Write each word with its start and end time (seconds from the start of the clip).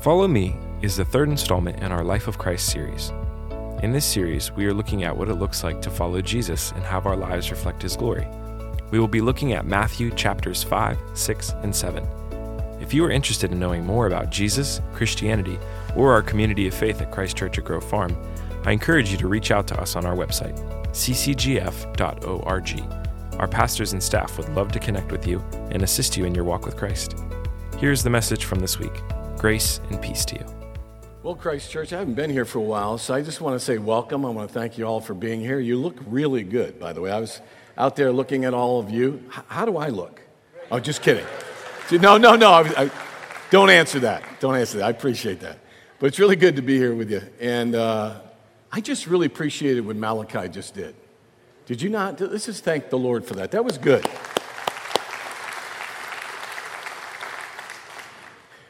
Follow 0.00 0.28
Me 0.28 0.56
is 0.80 0.96
the 0.96 1.04
third 1.04 1.28
installment 1.28 1.82
in 1.82 1.90
our 1.90 2.04
Life 2.04 2.28
of 2.28 2.38
Christ 2.38 2.70
series. 2.70 3.12
In 3.82 3.90
this 3.90 4.04
series, 4.04 4.52
we 4.52 4.64
are 4.66 4.72
looking 4.72 5.02
at 5.02 5.16
what 5.16 5.28
it 5.28 5.34
looks 5.34 5.64
like 5.64 5.82
to 5.82 5.90
follow 5.90 6.20
Jesus 6.20 6.70
and 6.70 6.84
have 6.84 7.04
our 7.04 7.16
lives 7.16 7.50
reflect 7.50 7.82
His 7.82 7.96
glory. 7.96 8.28
We 8.92 9.00
will 9.00 9.08
be 9.08 9.20
looking 9.20 9.54
at 9.54 9.66
Matthew 9.66 10.12
chapters 10.12 10.62
5, 10.62 10.96
6, 11.14 11.50
and 11.64 11.74
7. 11.74 12.06
If 12.80 12.94
you 12.94 13.04
are 13.04 13.10
interested 13.10 13.50
in 13.50 13.58
knowing 13.58 13.84
more 13.84 14.06
about 14.06 14.30
Jesus, 14.30 14.80
Christianity, 14.92 15.58
or 15.96 16.12
our 16.12 16.22
community 16.22 16.68
of 16.68 16.74
faith 16.74 17.02
at 17.02 17.10
Christ 17.10 17.36
Church 17.36 17.58
at 17.58 17.64
Grove 17.64 17.82
Farm, 17.82 18.16
I 18.64 18.70
encourage 18.70 19.10
you 19.10 19.18
to 19.18 19.26
reach 19.26 19.50
out 19.50 19.66
to 19.68 19.80
us 19.80 19.96
on 19.96 20.06
our 20.06 20.14
website, 20.14 20.56
ccgf.org. 20.92 22.82
Our 23.40 23.48
pastors 23.48 23.92
and 23.94 24.02
staff 24.02 24.38
would 24.38 24.48
love 24.50 24.70
to 24.72 24.78
connect 24.78 25.10
with 25.10 25.26
you 25.26 25.40
and 25.72 25.82
assist 25.82 26.16
you 26.16 26.24
in 26.24 26.36
your 26.36 26.44
walk 26.44 26.66
with 26.66 26.76
Christ. 26.76 27.16
Here's 27.78 28.04
the 28.04 28.10
message 28.10 28.44
from 28.44 28.60
this 28.60 28.78
week 28.78 29.02
Grace 29.38 29.80
and 29.90 30.02
peace 30.02 30.24
to 30.24 30.34
you. 30.34 30.44
Well, 31.22 31.36
Christ 31.36 31.70
Church, 31.70 31.92
I 31.92 31.98
haven't 32.00 32.14
been 32.14 32.30
here 32.30 32.44
for 32.44 32.58
a 32.58 32.62
while, 32.62 32.98
so 32.98 33.14
I 33.14 33.22
just 33.22 33.40
want 33.40 33.54
to 33.54 33.64
say 33.64 33.78
welcome. 33.78 34.24
I 34.24 34.30
want 34.30 34.48
to 34.48 34.52
thank 34.52 34.78
you 34.78 34.84
all 34.84 35.00
for 35.00 35.14
being 35.14 35.40
here. 35.40 35.60
You 35.60 35.76
look 35.76 35.96
really 36.06 36.42
good, 36.42 36.80
by 36.80 36.92
the 36.92 37.00
way. 37.00 37.12
I 37.12 37.20
was 37.20 37.40
out 37.76 37.94
there 37.94 38.10
looking 38.10 38.44
at 38.44 38.52
all 38.52 38.80
of 38.80 38.90
you. 38.90 39.22
H- 39.28 39.44
how 39.46 39.64
do 39.64 39.76
I 39.76 39.90
look? 39.90 40.20
Oh, 40.72 40.80
just 40.80 41.02
kidding. 41.02 41.24
No, 41.92 42.18
no, 42.18 42.34
no. 42.34 42.50
I, 42.50 42.84
I, 42.84 42.90
don't 43.50 43.70
answer 43.70 44.00
that. 44.00 44.24
Don't 44.40 44.56
answer 44.56 44.78
that. 44.78 44.86
I 44.86 44.90
appreciate 44.90 45.40
that. 45.40 45.60
But 46.00 46.06
it's 46.06 46.18
really 46.18 46.36
good 46.36 46.56
to 46.56 46.62
be 46.62 46.76
here 46.76 46.94
with 46.94 47.10
you. 47.10 47.22
And 47.40 47.76
uh, 47.76 48.20
I 48.72 48.80
just 48.80 49.06
really 49.06 49.26
appreciated 49.26 49.86
what 49.86 49.94
Malachi 49.94 50.48
just 50.48 50.74
did. 50.74 50.96
Did 51.66 51.80
you 51.80 51.90
not? 51.90 52.20
Let's 52.20 52.46
just 52.46 52.64
thank 52.64 52.90
the 52.90 52.98
Lord 52.98 53.24
for 53.24 53.34
that. 53.34 53.52
That 53.52 53.64
was 53.64 53.78
good. 53.78 54.04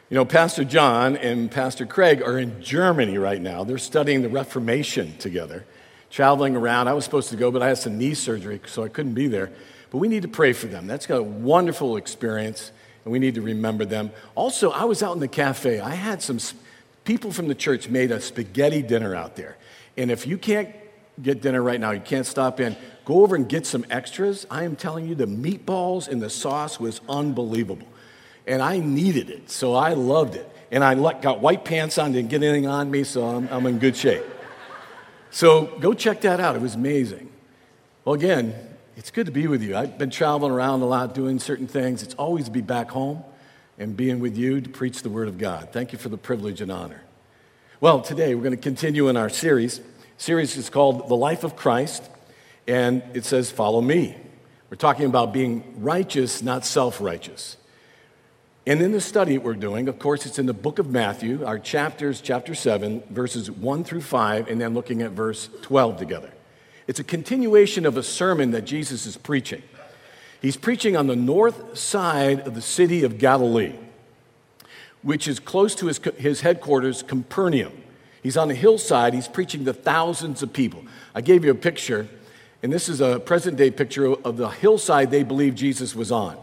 You 0.09 0.15
know, 0.15 0.25
Pastor 0.25 0.63
John 0.63 1.17
and 1.17 1.51
Pastor 1.51 1.85
Craig 1.85 2.23
are 2.23 2.39
in 2.39 2.63
Germany 2.63 3.19
right 3.19 3.39
now. 3.39 3.63
They're 3.63 3.77
studying 3.77 4.23
the 4.23 4.29
Reformation 4.29 5.15
together, 5.19 5.65
traveling 6.09 6.55
around. 6.55 6.87
I 6.87 6.93
was 6.93 7.05
supposed 7.05 7.29
to 7.29 7.35
go, 7.35 7.51
but 7.51 7.61
I 7.61 7.67
had 7.67 7.77
some 7.77 7.99
knee 7.99 8.15
surgery, 8.15 8.59
so 8.65 8.83
I 8.83 8.87
couldn't 8.87 9.13
be 9.13 9.27
there. 9.27 9.51
But 9.91 9.99
we 9.99 10.07
need 10.07 10.23
to 10.23 10.27
pray 10.27 10.53
for 10.53 10.65
them. 10.65 10.87
That's 10.87 11.05
got 11.05 11.19
a 11.19 11.23
wonderful 11.23 11.95
experience 11.95 12.71
and 13.05 13.11
we 13.11 13.19
need 13.19 13.35
to 13.35 13.41
remember 13.41 13.85
them. 13.85 14.09
Also, 14.33 14.71
I 14.71 14.85
was 14.85 15.03
out 15.03 15.13
in 15.13 15.19
the 15.19 15.27
cafe. 15.27 15.79
I 15.79 15.91
had 15.91 16.23
some 16.23 16.39
people 17.03 17.31
from 17.31 17.47
the 17.47 17.55
church 17.55 17.87
made 17.87 18.11
a 18.11 18.19
spaghetti 18.19 18.81
dinner 18.81 19.13
out 19.13 19.35
there. 19.35 19.57
And 19.95 20.09
if 20.09 20.25
you 20.25 20.39
can't 20.39 20.73
get 21.21 21.43
dinner 21.43 21.61
right 21.61 21.79
now, 21.79 21.91
you 21.91 22.01
can't 22.01 22.25
stop 22.25 22.59
in, 22.59 22.75
go 23.05 23.21
over 23.21 23.35
and 23.35 23.47
get 23.47 23.67
some 23.67 23.85
extras. 23.91 24.47
I 24.49 24.63
am 24.63 24.75
telling 24.75 25.07
you, 25.07 25.13
the 25.13 25.27
meatballs 25.27 26.07
and 26.07 26.19
the 26.19 26.31
sauce 26.31 26.79
was 26.79 26.99
unbelievable. 27.07 27.87
And 28.47 28.61
I 28.61 28.79
needed 28.79 29.29
it, 29.29 29.49
so 29.49 29.75
I 29.75 29.93
loved 29.93 30.35
it. 30.35 30.49
And 30.71 30.83
I 30.83 30.95
got 31.13 31.39
white 31.39 31.65
pants 31.65 31.97
on, 31.97 32.11
didn't 32.11 32.29
get 32.29 32.43
anything 32.43 32.67
on 32.67 32.89
me, 32.91 33.03
so 33.03 33.25
I'm, 33.25 33.47
I'm 33.49 33.65
in 33.65 33.79
good 33.79 33.95
shape. 33.95 34.23
So 35.31 35.65
go 35.79 35.93
check 35.93 36.21
that 36.21 36.39
out. 36.39 36.55
It 36.55 36.61
was 36.61 36.75
amazing. 36.75 37.31
Well, 38.05 38.15
again, 38.15 38.55
it's 38.95 39.11
good 39.11 39.27
to 39.27 39.31
be 39.31 39.47
with 39.47 39.61
you. 39.61 39.75
I've 39.75 39.97
been 39.97 40.09
traveling 40.09 40.51
around 40.51 40.81
a 40.81 40.85
lot 40.85 41.13
doing 41.13 41.39
certain 41.39 41.67
things. 41.67 42.03
It's 42.03 42.15
always 42.15 42.45
to 42.45 42.51
be 42.51 42.61
back 42.61 42.89
home 42.89 43.23
and 43.77 43.95
being 43.95 44.19
with 44.19 44.37
you 44.37 44.59
to 44.61 44.69
preach 44.69 45.03
the 45.03 45.09
Word 45.09 45.27
of 45.27 45.37
God. 45.37 45.69
Thank 45.71 45.93
you 45.93 45.99
for 45.99 46.09
the 46.09 46.17
privilege 46.17 46.61
and 46.61 46.71
honor. 46.71 47.03
Well, 47.79 48.01
today 48.01 48.35
we're 48.35 48.43
going 48.43 48.55
to 48.55 48.61
continue 48.61 49.07
in 49.07 49.15
our 49.15 49.29
series. 49.29 49.79
Series 50.17 50.57
is 50.57 50.69
called 50.69 51.07
The 51.07 51.15
Life 51.15 51.45
of 51.45 51.55
Christ, 51.55 52.03
and 52.67 53.01
it 53.13 53.23
says, 53.23 53.49
Follow 53.51 53.79
Me. 53.79 54.17
We're 54.69 54.75
talking 54.75 55.05
about 55.05 55.31
being 55.31 55.81
righteous, 55.81 56.43
not 56.43 56.65
self 56.65 56.99
righteous. 56.99 57.55
And 58.69 58.83
in 58.83 58.91
the 58.91 59.01
study 59.01 59.39
we're 59.39 59.55
doing, 59.55 59.87
of 59.87 59.97
course, 59.97 60.27
it's 60.27 60.37
in 60.37 60.45
the 60.45 60.53
book 60.53 60.77
of 60.77 60.91
Matthew, 60.91 61.43
our 61.43 61.57
chapters, 61.57 62.21
chapter 62.21 62.53
7, 62.53 63.01
verses 63.09 63.49
1 63.49 63.83
through 63.83 64.01
5, 64.01 64.47
and 64.47 64.61
then 64.61 64.75
looking 64.75 65.01
at 65.01 65.09
verse 65.09 65.49
12 65.63 65.97
together. 65.97 66.29
It's 66.85 66.99
a 66.99 67.03
continuation 67.03 67.87
of 67.87 67.97
a 67.97 68.03
sermon 68.03 68.51
that 68.51 68.65
Jesus 68.65 69.07
is 69.07 69.17
preaching. 69.17 69.63
He's 70.39 70.55
preaching 70.55 70.95
on 70.95 71.07
the 71.07 71.15
north 71.15 71.79
side 71.79 72.41
of 72.41 72.53
the 72.53 72.61
city 72.61 73.03
of 73.03 73.17
Galilee, 73.17 73.73
which 75.01 75.27
is 75.27 75.39
close 75.39 75.73
to 75.73 75.87
his, 75.87 75.99
his 76.19 76.41
headquarters, 76.41 77.01
Capernaum. 77.01 77.73
He's 78.21 78.37
on 78.37 78.51
a 78.51 78.53
hillside. 78.53 79.15
He's 79.15 79.27
preaching 79.27 79.65
to 79.65 79.73
thousands 79.73 80.43
of 80.43 80.53
people. 80.53 80.85
I 81.15 81.21
gave 81.21 81.43
you 81.43 81.49
a 81.49 81.55
picture, 81.55 82.07
and 82.61 82.71
this 82.71 82.87
is 82.87 83.01
a 83.01 83.19
present 83.19 83.57
day 83.57 83.71
picture 83.71 84.13
of 84.13 84.37
the 84.37 84.49
hillside 84.49 85.09
they 85.09 85.23
believe 85.23 85.55
Jesus 85.55 85.95
was 85.95 86.11
on. 86.11 86.37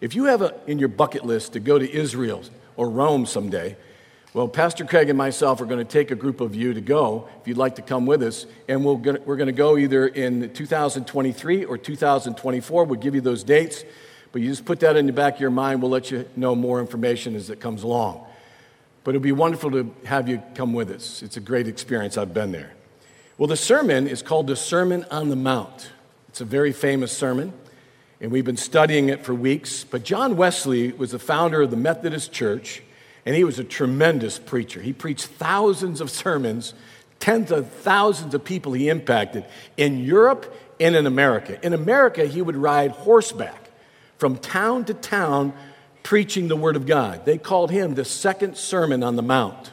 If 0.00 0.14
you 0.14 0.24
have 0.24 0.42
a, 0.42 0.54
in 0.66 0.78
your 0.78 0.88
bucket 0.88 1.24
list 1.24 1.52
to 1.52 1.60
go 1.60 1.78
to 1.78 1.90
Israel 1.90 2.42
or 2.76 2.88
Rome 2.88 3.26
someday, 3.26 3.76
well, 4.32 4.46
Pastor 4.46 4.84
Craig 4.84 5.08
and 5.08 5.18
myself 5.18 5.60
are 5.60 5.64
going 5.64 5.84
to 5.84 5.92
take 5.92 6.12
a 6.12 6.14
group 6.14 6.40
of 6.40 6.54
you 6.54 6.72
to 6.72 6.80
go, 6.80 7.28
if 7.40 7.48
you'd 7.48 7.56
like 7.56 7.74
to 7.76 7.82
come 7.82 8.06
with 8.06 8.22
us, 8.22 8.46
and 8.68 8.84
we 8.84 8.94
we 8.94 9.10
are 9.10 9.36
going 9.36 9.46
to 9.46 9.52
go 9.52 9.76
either 9.76 10.06
in 10.06 10.52
2023 10.52 11.64
or 11.64 11.76
2024. 11.76 12.84
We'll 12.84 13.00
give 13.00 13.16
you 13.16 13.20
those 13.20 13.42
dates, 13.42 13.84
but 14.30 14.40
you 14.40 14.48
just 14.48 14.64
put 14.64 14.78
that 14.80 14.96
in 14.96 15.06
the 15.06 15.12
back 15.12 15.34
of 15.34 15.40
your 15.40 15.50
mind. 15.50 15.82
We'll 15.82 15.90
let 15.90 16.12
you 16.12 16.28
know 16.36 16.54
more 16.54 16.80
information 16.80 17.34
as 17.34 17.50
it 17.50 17.58
comes 17.58 17.82
along. 17.82 18.24
But 19.02 19.10
it'd 19.10 19.22
be 19.22 19.32
wonderful 19.32 19.72
to 19.72 19.92
have 20.04 20.28
you 20.28 20.40
come 20.54 20.74
with 20.74 20.90
us. 20.90 21.22
It's 21.22 21.36
a 21.36 21.40
great 21.40 21.66
experience. 21.66 22.16
I've 22.16 22.32
been 22.32 22.52
there. 22.52 22.72
Well, 23.36 23.48
the 23.48 23.56
sermon 23.56 24.06
is 24.06 24.22
called 24.22 24.46
the 24.46 24.54
Sermon 24.54 25.04
on 25.10 25.28
the 25.28 25.36
Mount. 25.36 25.90
It's 26.28 26.40
a 26.40 26.44
very 26.44 26.72
famous 26.72 27.10
sermon, 27.10 27.52
and 28.20 28.30
we've 28.30 28.44
been 28.44 28.56
studying 28.56 29.08
it 29.08 29.24
for 29.24 29.34
weeks. 29.34 29.84
But 29.84 30.04
John 30.04 30.36
Wesley 30.36 30.92
was 30.92 31.12
the 31.12 31.18
founder 31.18 31.62
of 31.62 31.70
the 31.70 31.76
Methodist 31.76 32.32
Church 32.32 32.82
and 33.26 33.34
he 33.36 33.44
was 33.44 33.58
a 33.58 33.64
tremendous 33.64 34.38
preacher. 34.38 34.80
He 34.80 34.92
preached 34.92 35.26
thousands 35.26 36.00
of 36.00 36.10
sermons, 36.10 36.74
tens 37.18 37.50
of 37.50 37.70
thousands 37.70 38.34
of 38.34 38.44
people 38.44 38.72
he 38.72 38.88
impacted 38.88 39.44
in 39.76 40.00
Europe 40.00 40.54
and 40.78 40.96
in 40.96 41.06
America. 41.06 41.58
In 41.64 41.74
America, 41.74 42.26
he 42.26 42.40
would 42.40 42.56
ride 42.56 42.90
horseback 42.92 43.70
from 44.16 44.36
town 44.38 44.84
to 44.86 44.94
town 44.94 45.52
preaching 46.02 46.48
the 46.48 46.56
Word 46.56 46.76
of 46.76 46.86
God. 46.86 47.26
They 47.26 47.36
called 47.36 47.70
him 47.70 47.94
the 47.94 48.04
second 48.04 48.56
Sermon 48.56 49.02
on 49.02 49.16
the 49.16 49.22
Mount. 49.22 49.70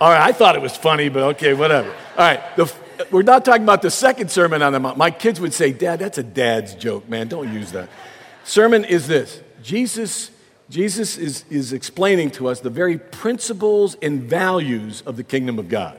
All 0.00 0.10
right, 0.10 0.20
I 0.20 0.32
thought 0.32 0.56
it 0.56 0.62
was 0.62 0.76
funny, 0.76 1.08
but 1.08 1.22
okay, 1.34 1.54
whatever. 1.54 1.88
All 1.88 1.94
right, 2.18 2.56
the, 2.56 2.72
we're 3.10 3.22
not 3.22 3.44
talking 3.44 3.62
about 3.62 3.82
the 3.82 3.90
second 3.90 4.30
Sermon 4.30 4.62
on 4.62 4.72
the 4.72 4.80
Mount. 4.80 4.96
My 4.98 5.10
kids 5.10 5.40
would 5.40 5.54
say, 5.54 5.72
Dad, 5.72 5.98
that's 5.98 6.18
a 6.18 6.22
dad's 6.22 6.74
joke, 6.74 7.08
man. 7.08 7.28
Don't 7.28 7.52
use 7.52 7.72
that 7.72 7.88
sermon 8.44 8.84
is 8.84 9.06
this 9.06 9.40
Jesus, 9.62 10.30
Jesus 10.68 11.16
is, 11.16 11.44
is 11.50 11.72
explaining 11.72 12.30
to 12.32 12.48
us 12.48 12.60
the 12.60 12.70
very 12.70 12.98
principles 12.98 13.96
and 14.02 14.22
values 14.22 15.02
of 15.02 15.16
the 15.16 15.24
kingdom 15.24 15.58
of 15.58 15.68
God. 15.68 15.98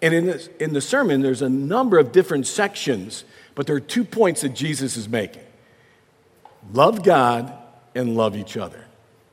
And 0.00 0.12
in, 0.12 0.26
this, 0.26 0.48
in 0.60 0.72
the 0.72 0.80
sermon, 0.80 1.22
there's 1.22 1.42
a 1.42 1.48
number 1.48 1.98
of 1.98 2.12
different 2.12 2.46
sections, 2.46 3.24
but 3.54 3.66
there 3.66 3.76
are 3.76 3.80
two 3.80 4.04
points 4.04 4.42
that 4.42 4.50
Jesus 4.50 4.96
is 4.96 5.08
making 5.08 5.42
love 6.72 7.02
God 7.02 7.52
and 7.94 8.16
love 8.16 8.36
each 8.36 8.56
other. 8.56 8.84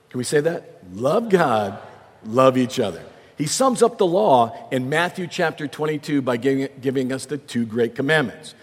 Can 0.09 0.17
we 0.17 0.23
say 0.23 0.41
that? 0.41 0.79
Love 0.93 1.29
God, 1.29 1.79
love 2.25 2.57
each 2.57 2.79
other. 2.79 3.01
He 3.41 3.47
sums 3.47 3.81
up 3.81 3.97
the 3.97 4.05
law 4.05 4.55
in 4.69 4.87
Matthew 4.87 5.25
chapter 5.25 5.67
22 5.67 6.21
by 6.21 6.37
giving, 6.37 6.69
giving 6.79 7.11
us 7.11 7.25
the 7.25 7.39
two 7.39 7.65
great 7.65 7.95
commandments. 7.95 8.53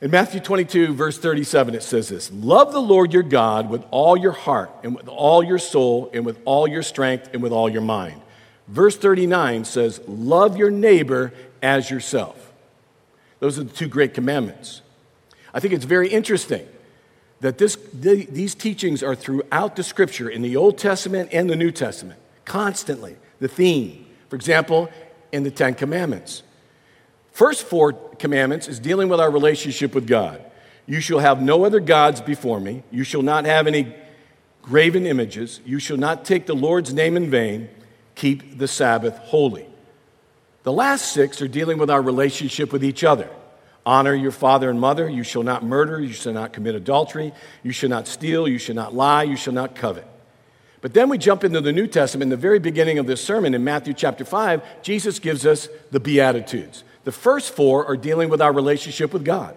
In 0.00 0.12
Matthew 0.12 0.38
22, 0.38 0.94
verse 0.94 1.18
37, 1.18 1.74
it 1.74 1.82
says 1.82 2.08
this 2.08 2.30
Love 2.32 2.72
the 2.72 2.80
Lord 2.80 3.12
your 3.12 3.24
God 3.24 3.68
with 3.68 3.84
all 3.90 4.16
your 4.16 4.30
heart, 4.30 4.70
and 4.84 4.94
with 4.94 5.08
all 5.08 5.42
your 5.42 5.58
soul, 5.58 6.08
and 6.14 6.24
with 6.24 6.38
all 6.44 6.68
your 6.68 6.84
strength, 6.84 7.30
and 7.32 7.42
with 7.42 7.50
all 7.50 7.68
your 7.68 7.82
mind. 7.82 8.22
Verse 8.68 8.96
39 8.96 9.64
says, 9.64 10.00
Love 10.06 10.56
your 10.56 10.70
neighbor 10.70 11.32
as 11.60 11.90
yourself. 11.90 12.52
Those 13.40 13.58
are 13.58 13.64
the 13.64 13.74
two 13.74 13.88
great 13.88 14.14
commandments. 14.14 14.82
I 15.52 15.58
think 15.58 15.74
it's 15.74 15.84
very 15.84 16.10
interesting 16.10 16.64
that 17.40 17.58
this, 17.58 17.76
these 17.92 18.54
teachings 18.54 19.02
are 19.02 19.16
throughout 19.16 19.74
the 19.74 19.82
scripture 19.82 20.30
in 20.30 20.42
the 20.42 20.56
Old 20.56 20.78
Testament 20.78 21.30
and 21.32 21.50
the 21.50 21.56
New 21.56 21.72
Testament, 21.72 22.20
constantly. 22.44 23.16
The 23.38 23.48
theme, 23.48 24.06
for 24.28 24.36
example, 24.36 24.88
in 25.32 25.42
the 25.42 25.50
Ten 25.50 25.74
Commandments. 25.74 26.42
First 27.32 27.64
four 27.64 27.92
commandments 27.92 28.66
is 28.66 28.80
dealing 28.80 29.08
with 29.08 29.20
our 29.20 29.30
relationship 29.30 29.94
with 29.94 30.06
God. 30.06 30.42
You 30.86 31.00
shall 31.00 31.18
have 31.18 31.42
no 31.42 31.64
other 31.64 31.80
gods 31.80 32.20
before 32.20 32.60
me. 32.60 32.82
You 32.90 33.04
shall 33.04 33.22
not 33.22 33.44
have 33.44 33.66
any 33.66 33.94
graven 34.62 35.04
images. 35.06 35.60
You 35.66 35.78
shall 35.78 35.96
not 35.96 36.24
take 36.24 36.46
the 36.46 36.54
Lord's 36.54 36.94
name 36.94 37.16
in 37.16 37.28
vain. 37.28 37.68
Keep 38.14 38.58
the 38.58 38.68
Sabbath 38.68 39.18
holy. 39.18 39.66
The 40.62 40.72
last 40.72 41.12
six 41.12 41.42
are 41.42 41.48
dealing 41.48 41.78
with 41.78 41.90
our 41.90 42.00
relationship 42.00 42.72
with 42.72 42.82
each 42.82 43.04
other. 43.04 43.28
Honor 43.84 44.14
your 44.14 44.32
father 44.32 44.70
and 44.70 44.80
mother. 44.80 45.08
You 45.08 45.22
shall 45.22 45.44
not 45.44 45.62
murder. 45.62 46.00
You 46.00 46.12
shall 46.12 46.32
not 46.32 46.52
commit 46.52 46.74
adultery. 46.74 47.32
You 47.62 47.72
shall 47.72 47.90
not 47.90 48.08
steal. 48.08 48.48
You 48.48 48.58
shall 48.58 48.74
not 48.74 48.94
lie. 48.94 49.22
You 49.22 49.36
shall 49.36 49.52
not 49.52 49.76
covet. 49.76 50.08
But 50.86 50.94
then 50.94 51.08
we 51.08 51.18
jump 51.18 51.42
into 51.42 51.60
the 51.60 51.72
New 51.72 51.88
Testament. 51.88 52.26
In 52.26 52.28
the 52.28 52.36
very 52.36 52.60
beginning 52.60 53.00
of 53.00 53.08
this 53.08 53.20
sermon 53.20 53.54
in 53.54 53.64
Matthew 53.64 53.92
chapter 53.92 54.24
5, 54.24 54.82
Jesus 54.82 55.18
gives 55.18 55.44
us 55.44 55.68
the 55.90 55.98
Beatitudes. 55.98 56.84
The 57.02 57.10
first 57.10 57.52
four 57.56 57.84
are 57.86 57.96
dealing 57.96 58.28
with 58.28 58.40
our 58.40 58.52
relationship 58.52 59.12
with 59.12 59.24
God. 59.24 59.56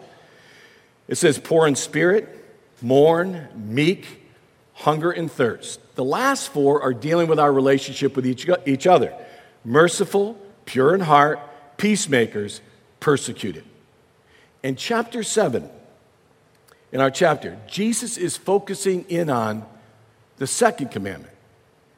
It 1.07 1.19
says, 1.19 1.37
poor 1.37 1.67
in 1.67 1.75
spirit, 1.75 2.27
mourn, 2.81 3.47
meek, 3.55 4.23
hunger 4.73 5.11
and 5.11 5.31
thirst. 5.31 5.79
The 5.93 6.03
last 6.03 6.49
four 6.49 6.81
are 6.81 6.95
dealing 6.95 7.27
with 7.27 7.37
our 7.37 7.53
relationship 7.53 8.15
with 8.15 8.25
each, 8.25 8.49
each 8.65 8.87
other 8.87 9.13
merciful, 9.63 10.35
pure 10.65 10.95
in 10.95 11.01
heart, 11.01 11.39
peacemakers, 11.77 12.59
persecuted. 12.99 13.65
In 14.63 14.75
chapter 14.75 15.21
7, 15.21 15.69
in 16.91 16.99
our 16.99 17.11
chapter, 17.11 17.59
Jesus 17.67 18.17
is 18.17 18.35
focusing 18.35 19.05
in 19.09 19.29
on 19.29 19.63
the 20.39 20.47
second 20.47 20.89
commandment. 20.89 21.33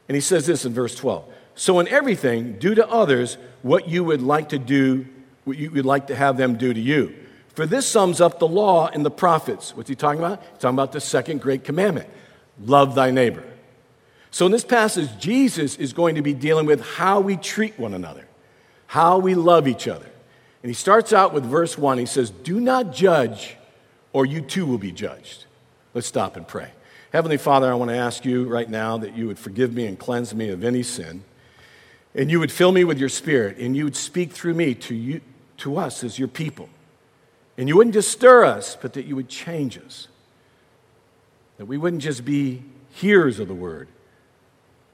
And 0.09 0.15
he 0.15 0.21
says 0.21 0.45
this 0.45 0.65
in 0.65 0.73
verse 0.73 0.95
12 0.95 1.25
So, 1.55 1.79
in 1.79 1.87
everything, 1.87 2.59
do 2.59 2.75
to 2.75 2.87
others 2.89 3.37
what 3.61 3.87
you 3.87 4.03
would 4.03 4.21
like 4.21 4.49
to 4.49 4.59
do, 4.59 5.07
what 5.45 5.57
you 5.57 5.71
would 5.71 5.85
like 5.85 6.07
to 6.07 6.15
have 6.15 6.35
them 6.35 6.57
do 6.57 6.73
to 6.73 6.79
you. 6.79 7.15
For 7.55 7.65
this 7.65 7.87
sums 7.87 8.19
up 8.19 8.39
the 8.39 8.47
law 8.47 8.87
and 8.87 9.05
the 9.05 9.11
prophets. 9.11 9.75
What's 9.75 9.89
he 9.89 9.95
talking 9.95 10.19
about? 10.19 10.41
He's 10.41 10.59
talking 10.59 10.75
about 10.75 10.91
the 10.91 11.01
second 11.01 11.41
great 11.41 11.63
commandment 11.63 12.09
love 12.59 12.93
thy 12.93 13.11
neighbor. 13.11 13.43
So, 14.31 14.45
in 14.45 14.51
this 14.51 14.63
passage, 14.63 15.09
Jesus 15.19 15.77
is 15.77 15.93
going 15.93 16.15
to 16.15 16.21
be 16.21 16.33
dealing 16.33 16.65
with 16.65 16.81
how 16.81 17.19
we 17.19 17.37
treat 17.37 17.79
one 17.79 17.93
another, 17.93 18.27
how 18.87 19.19
we 19.19 19.35
love 19.35 19.67
each 19.67 19.87
other. 19.87 20.07
And 20.63 20.69
he 20.69 20.73
starts 20.73 21.11
out 21.11 21.33
with 21.33 21.43
verse 21.43 21.77
1. 21.77 21.97
He 21.97 22.05
says, 22.05 22.29
Do 22.29 22.59
not 22.59 22.93
judge, 22.93 23.55
or 24.13 24.25
you 24.25 24.41
too 24.41 24.65
will 24.65 24.77
be 24.77 24.91
judged. 24.91 25.45
Let's 25.93 26.07
stop 26.07 26.35
and 26.37 26.47
pray. 26.47 26.71
Heavenly 27.11 27.35
Father, 27.35 27.69
I 27.69 27.75
want 27.75 27.91
to 27.91 27.97
ask 27.97 28.23
you 28.23 28.45
right 28.45 28.69
now 28.69 28.97
that 28.97 29.17
you 29.17 29.27
would 29.27 29.37
forgive 29.37 29.73
me 29.73 29.85
and 29.85 29.99
cleanse 29.99 30.33
me 30.33 30.47
of 30.47 30.63
any 30.63 30.81
sin, 30.81 31.25
and 32.15 32.31
you 32.31 32.39
would 32.39 32.53
fill 32.53 32.71
me 32.71 32.85
with 32.85 32.97
your 32.97 33.09
spirit, 33.09 33.57
and 33.57 33.75
you 33.75 33.83
would 33.83 33.97
speak 33.97 34.31
through 34.31 34.53
me 34.53 34.73
to, 34.75 34.95
you, 34.95 35.19
to 35.57 35.75
us 35.75 36.05
as 36.05 36.17
your 36.17 36.29
people. 36.29 36.69
And 37.57 37.67
you 37.67 37.75
wouldn't 37.75 37.95
just 37.95 38.11
stir 38.11 38.45
us, 38.45 38.77
but 38.81 38.93
that 38.93 39.05
you 39.05 39.17
would 39.17 39.27
change 39.27 39.77
us. 39.77 40.07
That 41.57 41.65
we 41.65 41.77
wouldn't 41.77 42.01
just 42.01 42.23
be 42.23 42.63
hearers 42.91 43.39
of 43.39 43.49
the 43.49 43.53
word, 43.53 43.89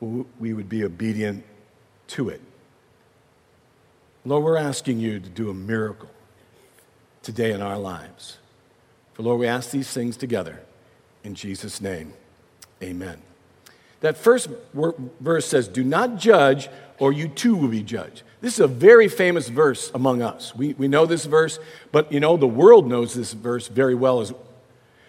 we 0.02 0.54
would 0.54 0.69
be 0.69 0.84
obedient 0.84 1.44
to 2.08 2.30
it. 2.30 2.42
Lord, 4.25 4.44
we're 4.44 4.58
asking 4.58 5.00
you 5.00 5.19
to 5.19 5.30
do 5.30 5.52
a 5.52 5.54
miracle 5.54 6.10
today 7.22 7.52
in 7.52 7.62
our 7.62 7.78
lives. 7.78 8.40
For 9.14 9.22
Lord, 9.22 9.40
we 9.40 9.48
ask 9.48 9.69
these 9.69 9.92
things 9.92 10.18
together 10.18 10.62
in 11.27 11.35
Jesus' 11.35 11.81
name. 11.81 12.13
Amen. 12.81 13.21
That 14.00 14.18
first 14.18 14.50
verse 15.19 15.45
says, 15.45 15.68
Do 15.68 15.83
not 15.83 16.15
judge, 16.18 16.69
or 17.00 17.12
you 17.12 17.27
too 17.27 17.56
will 17.56 17.68
be 17.68 17.83
judged. 17.83 18.24
This 18.39 18.53
is 18.53 18.59
a 18.62 18.68
very 18.68 19.09
famous 19.09 19.50
verse 19.50 19.91
among 19.94 20.21
us. 20.21 20.56
We, 20.56 20.74
we 20.75 20.88
know 20.88 21.06
this 21.06 21.25
verse, 21.25 21.59
but 21.91 22.12
you 22.12 22.19
know, 22.19 22.38
the 22.38 22.47
world 22.47 22.88
knows 22.88 23.13
this 23.13 23.33
verse 23.33 23.68
very 23.68 23.94
well. 23.94 24.21
As, 24.21 24.33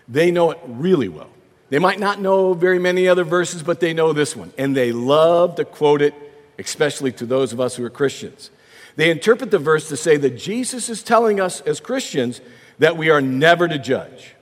they 0.09 0.31
know 0.31 0.51
it 0.51 0.59
really 0.67 1.09
well. 1.09 1.31
They 1.69 1.79
might 1.79 2.01
not 2.01 2.21
know 2.21 2.53
very 2.53 2.79
many 2.79 3.07
other 3.07 3.25
verses, 3.25 3.63
but 3.63 3.79
they 3.79 3.95
know 3.95 4.13
this 4.13 4.35
one. 4.35 4.53
And 4.59 4.77
they 4.77 4.91
love 4.91 5.55
to 5.57 5.65
quote 5.65 6.03
it, 6.03 6.15
especially 6.59 7.13
to 7.13 7.27
those 7.27 7.53
of 7.53 7.61
us 7.61 7.77
who 7.77 7.85
are 7.85 7.91
Christians. 7.91 8.51
They 8.97 9.11
interpret 9.11 9.53
the 9.53 9.59
verse 9.59 9.89
to 9.91 9.97
say 9.97 10.17
that 10.17 10.31
Jesus 10.31 10.89
is 10.89 11.05
telling 11.05 11.39
us 11.39 11.61
as 11.61 11.79
Christians 11.79 12.41
that 12.79 12.97
we 12.97 13.11
are 13.11 13.21
never 13.21 13.69
to 13.69 13.79
judge. 13.79 14.35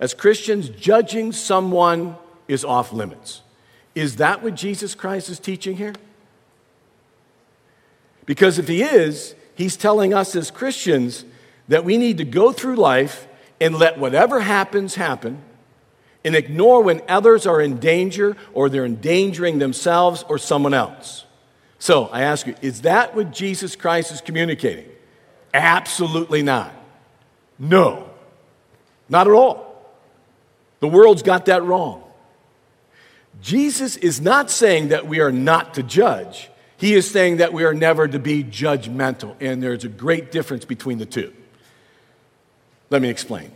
As 0.00 0.14
Christians, 0.14 0.70
judging 0.70 1.30
someone 1.30 2.16
is 2.48 2.64
off 2.64 2.92
limits. 2.92 3.42
Is 3.94 4.16
that 4.16 4.42
what 4.42 4.54
Jesus 4.54 4.94
Christ 4.94 5.28
is 5.28 5.38
teaching 5.38 5.76
here? 5.76 5.92
Because 8.24 8.58
if 8.58 8.66
he 8.66 8.82
is, 8.82 9.34
he's 9.54 9.76
telling 9.76 10.14
us 10.14 10.34
as 10.34 10.50
Christians 10.50 11.24
that 11.68 11.84
we 11.84 11.98
need 11.98 12.18
to 12.18 12.24
go 12.24 12.50
through 12.50 12.76
life 12.76 13.28
and 13.60 13.76
let 13.76 13.98
whatever 13.98 14.40
happens 14.40 14.94
happen 14.94 15.42
and 16.24 16.34
ignore 16.34 16.82
when 16.82 17.02
others 17.08 17.46
are 17.46 17.60
in 17.60 17.78
danger 17.78 18.36
or 18.54 18.68
they're 18.68 18.86
endangering 18.86 19.58
themselves 19.58 20.24
or 20.28 20.38
someone 20.38 20.74
else. 20.74 21.24
So 21.78 22.06
I 22.06 22.22
ask 22.22 22.46
you, 22.46 22.54
is 22.62 22.82
that 22.82 23.14
what 23.14 23.32
Jesus 23.32 23.76
Christ 23.76 24.12
is 24.12 24.20
communicating? 24.20 24.88
Absolutely 25.52 26.42
not. 26.42 26.72
No, 27.58 28.08
not 29.08 29.26
at 29.26 29.32
all. 29.32 29.69
The 30.80 30.88
world's 30.88 31.22
got 31.22 31.46
that 31.46 31.62
wrong. 31.62 32.02
Jesus 33.40 33.96
is 33.96 34.20
not 34.20 34.50
saying 34.50 34.88
that 34.88 35.06
we 35.06 35.20
are 35.20 35.32
not 35.32 35.74
to 35.74 35.82
judge. 35.82 36.50
He 36.76 36.94
is 36.94 37.10
saying 37.10 37.36
that 37.38 37.52
we 37.52 37.64
are 37.64 37.74
never 37.74 38.08
to 38.08 38.18
be 38.18 38.42
judgmental, 38.42 39.34
and 39.40 39.62
there's 39.62 39.84
a 39.84 39.88
great 39.88 40.32
difference 40.32 40.64
between 40.64 40.98
the 40.98 41.06
two. 41.06 41.32
Let 42.88 43.02
me 43.02 43.08
explain. 43.08 43.52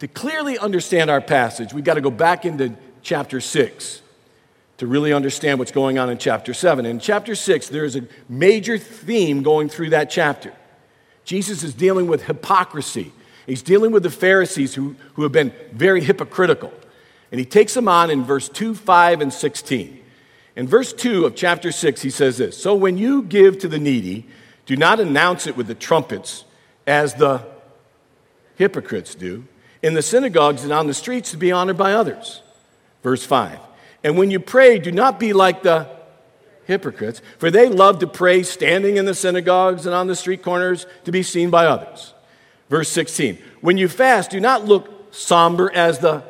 To 0.00 0.08
clearly 0.08 0.58
understand 0.58 1.10
our 1.10 1.20
passage, 1.20 1.72
we've 1.72 1.84
got 1.84 1.94
to 1.94 2.00
go 2.00 2.10
back 2.10 2.44
into 2.44 2.74
chapter 3.02 3.40
6 3.40 4.02
to 4.78 4.86
really 4.86 5.12
understand 5.12 5.58
what's 5.58 5.72
going 5.72 5.98
on 5.98 6.10
in 6.10 6.18
chapter 6.18 6.52
7. 6.52 6.84
In 6.84 6.98
chapter 6.98 7.34
6, 7.34 7.68
there 7.68 7.84
is 7.84 7.96
a 7.96 8.02
major 8.28 8.76
theme 8.78 9.42
going 9.42 9.68
through 9.68 9.90
that 9.90 10.10
chapter. 10.10 10.52
Jesus 11.24 11.62
is 11.62 11.72
dealing 11.72 12.06
with 12.06 12.24
hypocrisy. 12.24 13.12
He's 13.46 13.62
dealing 13.62 13.92
with 13.92 14.02
the 14.02 14.10
Pharisees 14.10 14.74
who, 14.74 14.96
who 15.14 15.22
have 15.22 15.32
been 15.32 15.52
very 15.72 16.02
hypocritical. 16.02 16.72
And 17.30 17.38
he 17.38 17.46
takes 17.46 17.74
them 17.74 17.88
on 17.88 18.10
in 18.10 18.24
verse 18.24 18.48
2, 18.48 18.74
5, 18.74 19.20
and 19.20 19.32
16. 19.32 20.02
In 20.56 20.66
verse 20.66 20.92
2 20.92 21.26
of 21.26 21.36
chapter 21.36 21.70
6, 21.70 22.02
he 22.02 22.10
says 22.10 22.38
this 22.38 22.56
So 22.56 22.74
when 22.74 22.98
you 22.98 23.22
give 23.22 23.58
to 23.58 23.68
the 23.68 23.78
needy, 23.78 24.26
do 24.64 24.76
not 24.76 25.00
announce 25.00 25.46
it 25.46 25.56
with 25.56 25.68
the 25.68 25.74
trumpets 25.74 26.44
as 26.86 27.14
the 27.14 27.44
hypocrites 28.56 29.14
do 29.14 29.46
in 29.82 29.94
the 29.94 30.02
synagogues 30.02 30.64
and 30.64 30.72
on 30.72 30.86
the 30.86 30.94
streets 30.94 31.30
to 31.30 31.36
be 31.36 31.52
honored 31.52 31.76
by 31.76 31.92
others. 31.92 32.42
Verse 33.02 33.24
5. 33.24 33.58
And 34.02 34.16
when 34.18 34.30
you 34.30 34.40
pray, 34.40 34.78
do 34.78 34.90
not 34.90 35.20
be 35.20 35.32
like 35.32 35.62
the 35.62 35.88
hypocrites, 36.64 37.22
for 37.38 37.50
they 37.50 37.68
love 37.68 38.00
to 38.00 38.06
pray 38.06 38.42
standing 38.42 38.96
in 38.96 39.04
the 39.04 39.14
synagogues 39.14 39.86
and 39.86 39.94
on 39.94 40.08
the 40.08 40.16
street 40.16 40.42
corners 40.42 40.86
to 41.04 41.12
be 41.12 41.22
seen 41.22 41.50
by 41.50 41.66
others. 41.66 42.14
Verse 42.68 42.88
16. 42.88 43.38
When 43.60 43.76
you 43.76 43.88
fast, 43.88 44.30
do 44.30 44.40
not 44.40 44.64
look 44.64 45.14
somber 45.14 45.70
as 45.72 45.98
the 45.98 46.22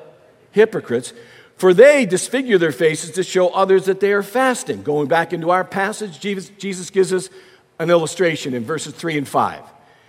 hypocrites, 0.52 1.12
for 1.56 1.72
they 1.72 2.04
disfigure 2.04 2.58
their 2.58 2.72
faces 2.72 3.12
to 3.12 3.22
show 3.22 3.48
others 3.48 3.86
that 3.86 4.00
they 4.00 4.12
are 4.12 4.22
fasting. 4.22 4.82
Going 4.82 5.08
back 5.08 5.32
into 5.32 5.50
our 5.50 5.64
passage, 5.64 6.20
Jesus, 6.20 6.50
Jesus 6.58 6.90
gives 6.90 7.12
us 7.12 7.30
an 7.78 7.90
illustration 7.90 8.54
in 8.54 8.64
verses 8.64 8.94
3 8.94 9.18
and 9.18 9.28
5. 9.28 9.62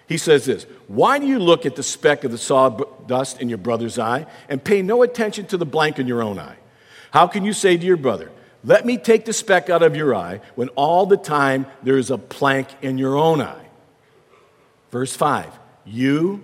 He 0.07 0.17
says 0.17 0.45
this 0.45 0.65
Why 0.87 1.19
do 1.19 1.25
you 1.25 1.39
look 1.39 1.65
at 1.65 1.75
the 1.75 1.83
speck 1.83 2.23
of 2.23 2.31
the 2.31 2.37
sawdust 2.37 3.41
in 3.41 3.49
your 3.49 3.57
brother's 3.57 3.99
eye 3.99 4.25
and 4.49 4.63
pay 4.63 4.81
no 4.81 5.03
attention 5.03 5.45
to 5.47 5.57
the 5.57 5.65
blank 5.65 5.99
in 5.99 6.07
your 6.07 6.21
own 6.21 6.39
eye? 6.39 6.57
How 7.11 7.27
can 7.27 7.45
you 7.45 7.53
say 7.53 7.77
to 7.77 7.85
your 7.85 7.97
brother, 7.97 8.31
Let 8.63 8.85
me 8.85 8.97
take 8.97 9.25
the 9.25 9.33
speck 9.33 9.69
out 9.69 9.83
of 9.83 9.95
your 9.95 10.13
eye, 10.13 10.41
when 10.55 10.69
all 10.69 11.05
the 11.05 11.17
time 11.17 11.65
there 11.83 11.97
is 11.97 12.11
a 12.11 12.17
plank 12.17 12.69
in 12.81 12.97
your 12.97 13.17
own 13.17 13.41
eye? 13.41 13.65
Verse 14.91 15.15
5 15.15 15.59
You 15.87 16.43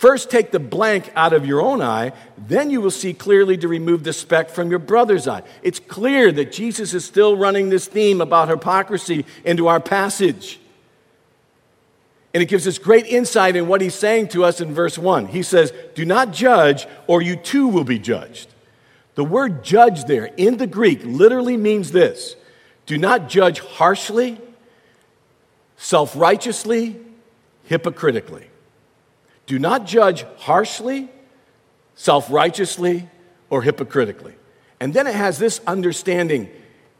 First, 0.00 0.30
take 0.30 0.50
the 0.50 0.58
blank 0.58 1.12
out 1.14 1.34
of 1.34 1.44
your 1.44 1.60
own 1.60 1.82
eye, 1.82 2.12
then 2.38 2.70
you 2.70 2.80
will 2.80 2.90
see 2.90 3.12
clearly 3.12 3.58
to 3.58 3.68
remove 3.68 4.02
the 4.02 4.14
speck 4.14 4.48
from 4.48 4.70
your 4.70 4.78
brother's 4.78 5.28
eye. 5.28 5.42
It's 5.62 5.78
clear 5.78 6.32
that 6.32 6.52
Jesus 6.52 6.94
is 6.94 7.04
still 7.04 7.36
running 7.36 7.68
this 7.68 7.86
theme 7.86 8.22
about 8.22 8.48
hypocrisy 8.48 9.26
into 9.44 9.68
our 9.68 9.78
passage. 9.78 10.58
And 12.32 12.42
it 12.42 12.46
gives 12.46 12.66
us 12.66 12.78
great 12.78 13.04
insight 13.08 13.56
in 13.56 13.68
what 13.68 13.82
he's 13.82 13.94
saying 13.94 14.28
to 14.28 14.42
us 14.42 14.62
in 14.62 14.72
verse 14.72 14.96
1. 14.96 15.26
He 15.26 15.42
says, 15.42 15.70
Do 15.94 16.06
not 16.06 16.32
judge, 16.32 16.86
or 17.06 17.20
you 17.20 17.36
too 17.36 17.68
will 17.68 17.84
be 17.84 17.98
judged. 17.98 18.48
The 19.16 19.24
word 19.24 19.62
judge 19.62 20.04
there 20.04 20.30
in 20.38 20.56
the 20.56 20.66
Greek 20.66 21.02
literally 21.04 21.58
means 21.58 21.92
this 21.92 22.36
do 22.86 22.96
not 22.96 23.28
judge 23.28 23.60
harshly, 23.60 24.40
self 25.80 26.14
righteously, 26.14 27.00
hypocritically. 27.64 28.46
Do 29.46 29.58
not 29.58 29.86
judge 29.86 30.24
harshly, 30.36 31.08
self 31.96 32.30
righteously, 32.30 33.08
or 33.48 33.62
hypocritically. 33.62 34.34
And 34.78 34.94
then 34.94 35.06
it 35.06 35.14
has 35.14 35.38
this 35.38 35.60
understanding 35.66 36.48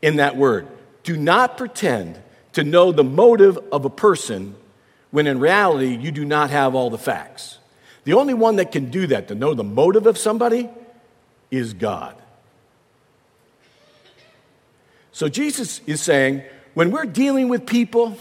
in 0.03 0.17
that 0.17 0.37
word 0.37 0.67
do 1.03 1.17
not 1.17 1.57
pretend 1.57 2.21
to 2.53 2.65
know 2.65 2.91
the 2.91 3.05
motive 3.05 3.59
of 3.71 3.85
a 3.85 3.91
person 3.91 4.55
when 5.11 5.27
in 5.27 5.39
reality 5.39 5.97
you 5.97 6.11
do 6.11 6.25
not 6.25 6.51
have 6.51 6.75
all 6.75 6.91
the 6.91 6.99
facts. 6.99 7.59
The 8.05 8.15
only 8.15 8.35
one 8.35 8.57
that 8.57 8.73
can 8.73 8.91
do 8.91 9.07
that, 9.09 9.29
to 9.29 9.35
know 9.35 9.55
the 9.55 9.65
motive 9.65 10.07
of 10.07 10.17
somebody, 10.19 10.69
is 11.51 11.75
God. 11.75 12.17
So 15.13 15.29
Jesus 15.29 15.81
is 15.87 16.01
saying, 16.01 16.43
when 16.75 16.91
we're 16.91 17.05
dealing 17.07 17.49
with 17.49 17.67
people, 17.67 18.17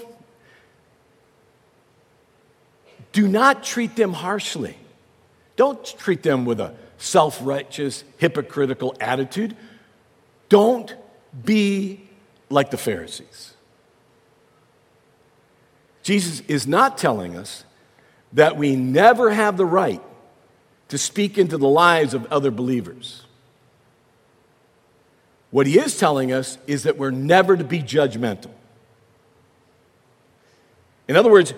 do 3.12 3.28
not 3.28 3.64
treat 3.64 3.96
them 3.96 4.14
harshly. 4.14 4.78
Don't 5.56 5.84
treat 5.98 6.24
them 6.24 6.46
with 6.46 6.60
a 6.60 6.76
self 6.98 7.40
righteous, 7.42 8.04
hypocritical 8.18 8.96
attitude. 9.00 9.56
Don't 10.48 10.96
be 11.44 12.08
like 12.50 12.72
the 12.72 12.78
Pharisees. 12.78 13.54
Jesus 16.04 16.42
is 16.48 16.66
not 16.66 16.98
telling 16.98 17.36
us 17.36 17.66
that 18.34 18.58
we 18.58 18.76
never 18.76 19.32
have 19.32 19.58
the 19.58 19.66
right 19.66 20.02
to 20.90 20.98
speak 20.98 21.38
into 21.38 21.58
the 21.58 21.68
lives 21.68 22.14
of 22.14 22.26
other 22.32 22.52
believers. 22.52 23.26
What 25.52 25.68
he 25.68 25.80
is 25.80 25.98
telling 25.98 26.32
us 26.32 26.58
is 26.68 26.84
that 26.84 26.98
we're 26.98 27.12
never 27.12 27.58
to 27.58 27.64
be 27.64 27.80
judgmental. 27.80 28.52
In 31.08 31.16
other 31.16 31.32
words, 31.32 31.54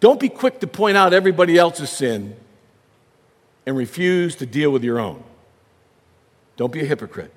don't 0.00 0.18
be 0.18 0.28
quick 0.28 0.60
to 0.60 0.66
point 0.66 0.96
out 0.96 1.12
everybody 1.12 1.56
else's 1.56 1.90
sin 1.90 2.34
and 3.66 3.76
refuse 3.76 4.34
to 4.36 4.46
deal 4.46 4.70
with 4.70 4.82
your 4.82 4.98
own. 4.98 5.22
Don't 6.56 6.72
be 6.72 6.80
a 6.80 6.84
hypocrite. 6.84 7.32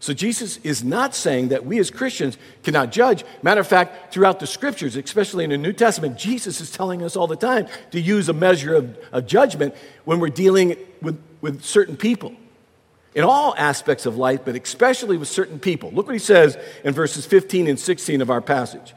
So 0.00 0.12
Jesus 0.12 0.58
is 0.58 0.84
not 0.84 1.14
saying 1.14 1.48
that 1.48 1.64
we 1.64 1.78
as 1.78 1.90
Christians 1.90 2.36
cannot 2.62 2.92
judge. 2.92 3.24
Matter 3.42 3.62
of 3.62 3.66
fact, 3.66 4.12
throughout 4.12 4.38
the 4.38 4.46
scriptures, 4.46 4.96
especially 4.96 5.44
in 5.44 5.50
the 5.50 5.56
New 5.56 5.72
Testament, 5.72 6.18
Jesus 6.18 6.60
is 6.60 6.70
telling 6.70 7.02
us 7.02 7.16
all 7.16 7.26
the 7.26 7.36
time 7.36 7.66
to 7.90 8.00
use 8.00 8.28
a 8.28 8.34
measure 8.34 8.74
of, 8.74 8.98
of 9.12 9.26
judgment 9.26 9.74
when 10.04 10.20
we're 10.20 10.28
dealing 10.28 10.76
with, 11.00 11.18
with 11.40 11.64
certain 11.64 11.96
people 11.96 12.34
in 13.14 13.24
all 13.24 13.54
aspects 13.56 14.06
of 14.06 14.16
life, 14.16 14.40
but 14.44 14.56
especially 14.56 15.16
with 15.16 15.28
certain 15.28 15.58
people. 15.58 15.90
Look 15.92 16.06
what 16.06 16.14
he 16.14 16.18
says 16.18 16.58
in 16.84 16.92
verses 16.92 17.24
15 17.24 17.66
and 17.66 17.78
16 17.78 18.20
of 18.20 18.30
our 18.30 18.40
passage. 18.40 18.92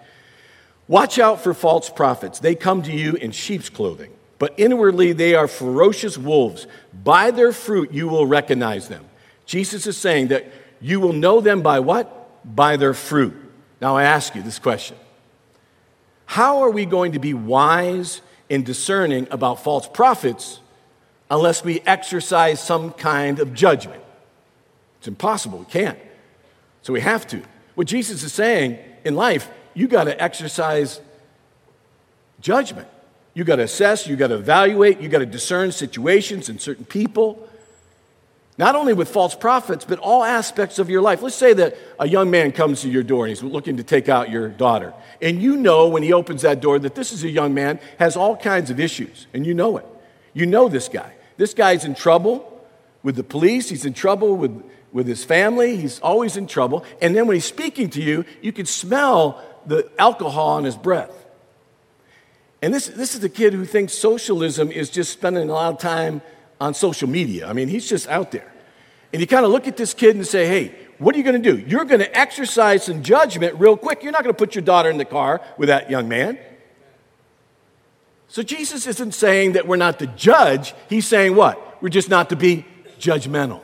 Watch 0.87 1.19
out 1.19 1.41
for 1.41 1.53
false 1.53 1.89
prophets. 1.89 2.39
They 2.39 2.55
come 2.55 2.81
to 2.83 2.91
you 2.91 3.15
in 3.15 3.31
sheep's 3.31 3.69
clothing, 3.69 4.11
but 4.39 4.53
inwardly 4.57 5.11
they 5.13 5.35
are 5.35 5.47
ferocious 5.47 6.17
wolves. 6.17 6.65
By 7.03 7.31
their 7.31 7.51
fruit 7.51 7.91
you 7.91 8.07
will 8.07 8.25
recognize 8.25 8.87
them. 8.87 9.05
Jesus 9.45 9.85
is 9.87 9.97
saying 9.97 10.27
that 10.27 10.45
you 10.79 10.99
will 10.99 11.13
know 11.13 11.41
them 11.41 11.61
by 11.61 11.79
what? 11.79 12.55
By 12.55 12.77
their 12.77 12.93
fruit. 12.93 13.33
Now 13.81 13.95
I 13.95 14.03
ask 14.03 14.35
you 14.35 14.41
this 14.41 14.59
question 14.59 14.97
How 16.25 16.61
are 16.61 16.71
we 16.71 16.85
going 16.85 17.11
to 17.13 17.19
be 17.19 17.33
wise 17.33 18.21
and 18.49 18.65
discerning 18.65 19.27
about 19.29 19.63
false 19.63 19.87
prophets 19.87 20.61
unless 21.29 21.63
we 21.63 21.81
exercise 21.81 22.63
some 22.63 22.91
kind 22.91 23.39
of 23.39 23.53
judgment? 23.53 24.03
It's 24.99 25.07
impossible. 25.07 25.59
We 25.59 25.65
can't. 25.65 25.99
So 26.81 26.93
we 26.93 27.01
have 27.01 27.27
to. 27.27 27.41
What 27.75 27.87
Jesus 27.87 28.23
is 28.23 28.33
saying 28.33 28.79
in 29.03 29.15
life, 29.15 29.49
you 29.77 29.87
got 29.87 30.05
to 30.05 30.21
exercise 30.21 30.99
judgment. 32.41 32.87
You 33.35 33.43
got 33.43 33.57
to 33.57 33.63
assess, 33.63 34.07
you 34.07 34.15
got 34.15 34.29
to 34.29 34.33
evaluate, 34.33 34.99
you 34.99 35.07
got 35.07 35.19
to 35.19 35.25
discern 35.27 35.71
situations 35.71 36.49
and 36.49 36.59
certain 36.59 36.83
people. 36.83 37.47
Not 38.57 38.75
only 38.75 38.93
with 38.93 39.07
false 39.07 39.35
prophets, 39.35 39.85
but 39.85 39.99
all 39.99 40.23
aspects 40.23 40.79
of 40.79 40.89
your 40.89 41.03
life. 41.03 41.21
Let's 41.21 41.35
say 41.35 41.53
that 41.53 41.77
a 41.99 42.07
young 42.07 42.31
man 42.31 42.53
comes 42.53 42.81
to 42.81 42.89
your 42.89 43.03
door 43.03 43.27
and 43.27 43.29
he's 43.29 43.43
looking 43.43 43.77
to 43.77 43.83
take 43.83 44.09
out 44.09 44.31
your 44.31 44.49
daughter. 44.49 44.95
And 45.21 45.43
you 45.43 45.55
know 45.55 45.87
when 45.89 46.01
he 46.01 46.11
opens 46.11 46.41
that 46.41 46.59
door 46.59 46.79
that 46.79 46.95
this 46.95 47.11
is 47.13 47.23
a 47.23 47.29
young 47.29 47.53
man, 47.53 47.79
has 47.99 48.17
all 48.17 48.35
kinds 48.35 48.71
of 48.71 48.79
issues, 48.79 49.27
and 49.31 49.45
you 49.45 49.53
know 49.53 49.77
it. 49.77 49.85
You 50.33 50.47
know 50.47 50.69
this 50.69 50.89
guy. 50.89 51.13
This 51.37 51.53
guy's 51.53 51.85
in 51.85 51.93
trouble 51.93 52.67
with 53.03 53.15
the 53.15 53.23
police, 53.23 53.69
he's 53.69 53.85
in 53.85 53.93
trouble 53.93 54.35
with, 54.35 54.59
with 54.91 55.05
his 55.05 55.23
family, 55.23 55.77
he's 55.77 55.99
always 55.99 56.35
in 56.35 56.47
trouble. 56.47 56.83
And 56.99 57.15
then 57.15 57.27
when 57.27 57.35
he's 57.35 57.45
speaking 57.45 57.91
to 57.91 58.01
you, 58.01 58.25
you 58.41 58.51
can 58.51 58.65
smell 58.65 59.39
the 59.67 59.89
alcohol 59.99 60.49
on 60.49 60.63
his 60.63 60.75
breath. 60.75 61.11
And 62.61 62.73
this, 62.73 62.87
this 62.87 63.13
is 63.13 63.23
a 63.23 63.29
kid 63.29 63.53
who 63.53 63.65
thinks 63.65 63.93
socialism 63.93 64.71
is 64.71 64.89
just 64.89 65.11
spending 65.11 65.49
a 65.49 65.53
lot 65.53 65.73
of 65.73 65.79
time 65.79 66.21
on 66.59 66.73
social 66.73 67.07
media. 67.07 67.47
I 67.47 67.53
mean, 67.53 67.67
he's 67.67 67.87
just 67.87 68.07
out 68.07 68.31
there. 68.31 68.51
And 69.13 69.21
you 69.21 69.27
kind 69.27 69.45
of 69.45 69.51
look 69.51 69.67
at 69.67 69.77
this 69.77 69.93
kid 69.93 70.15
and 70.15 70.25
say, 70.25 70.47
hey, 70.47 70.75
what 70.97 71.13
are 71.13 71.17
you 71.19 71.23
going 71.23 71.41
to 71.41 71.53
do? 71.53 71.59
You're 71.59 71.85
going 71.85 71.99
to 71.99 72.17
exercise 72.17 72.85
some 72.85 73.03
judgment 73.03 73.59
real 73.59 73.77
quick. 73.77 74.01
You're 74.01 74.11
not 74.11 74.23
going 74.23 74.33
to 74.33 74.37
put 74.37 74.55
your 74.55 74.63
daughter 74.63 74.89
in 74.89 74.97
the 74.97 75.05
car 75.05 75.41
with 75.57 75.69
that 75.69 75.91
young 75.91 76.09
man. 76.09 76.39
So 78.27 78.41
Jesus 78.41 78.87
isn't 78.87 79.13
saying 79.13 79.53
that 79.53 79.67
we're 79.67 79.77
not 79.77 79.99
to 79.99 80.07
judge. 80.07 80.73
He's 80.89 81.07
saying 81.07 81.35
what? 81.35 81.81
We're 81.81 81.89
just 81.89 82.09
not 82.09 82.29
to 82.29 82.35
be 82.35 82.65
judgmental. 82.99 83.61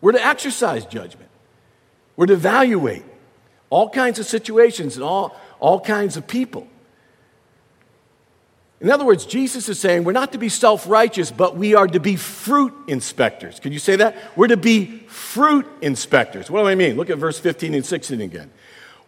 We're 0.00 0.12
to 0.12 0.24
exercise 0.24 0.84
judgment. 0.84 1.30
We're 2.16 2.26
to 2.26 2.34
evaluate 2.34 3.04
all 3.70 3.88
kinds 3.88 4.18
of 4.18 4.26
situations 4.26 4.96
and 4.96 5.04
all, 5.04 5.36
all 5.58 5.80
kinds 5.80 6.16
of 6.16 6.26
people. 6.26 6.68
In 8.80 8.90
other 8.90 9.04
words, 9.04 9.24
Jesus 9.24 9.68
is 9.68 9.80
saying 9.80 10.04
we're 10.04 10.12
not 10.12 10.32
to 10.32 10.38
be 10.38 10.50
self 10.50 10.86
righteous, 10.88 11.30
but 11.30 11.56
we 11.56 11.74
are 11.74 11.86
to 11.86 12.00
be 12.00 12.16
fruit 12.16 12.74
inspectors. 12.88 13.58
Can 13.58 13.72
you 13.72 13.78
say 13.78 13.96
that? 13.96 14.16
We're 14.36 14.48
to 14.48 14.56
be 14.56 14.98
fruit 15.08 15.66
inspectors. 15.80 16.50
What 16.50 16.60
do 16.60 16.68
I 16.68 16.74
mean? 16.74 16.96
Look 16.96 17.08
at 17.08 17.16
verse 17.16 17.38
15 17.38 17.74
and 17.74 17.86
16 17.86 18.20
again. 18.20 18.50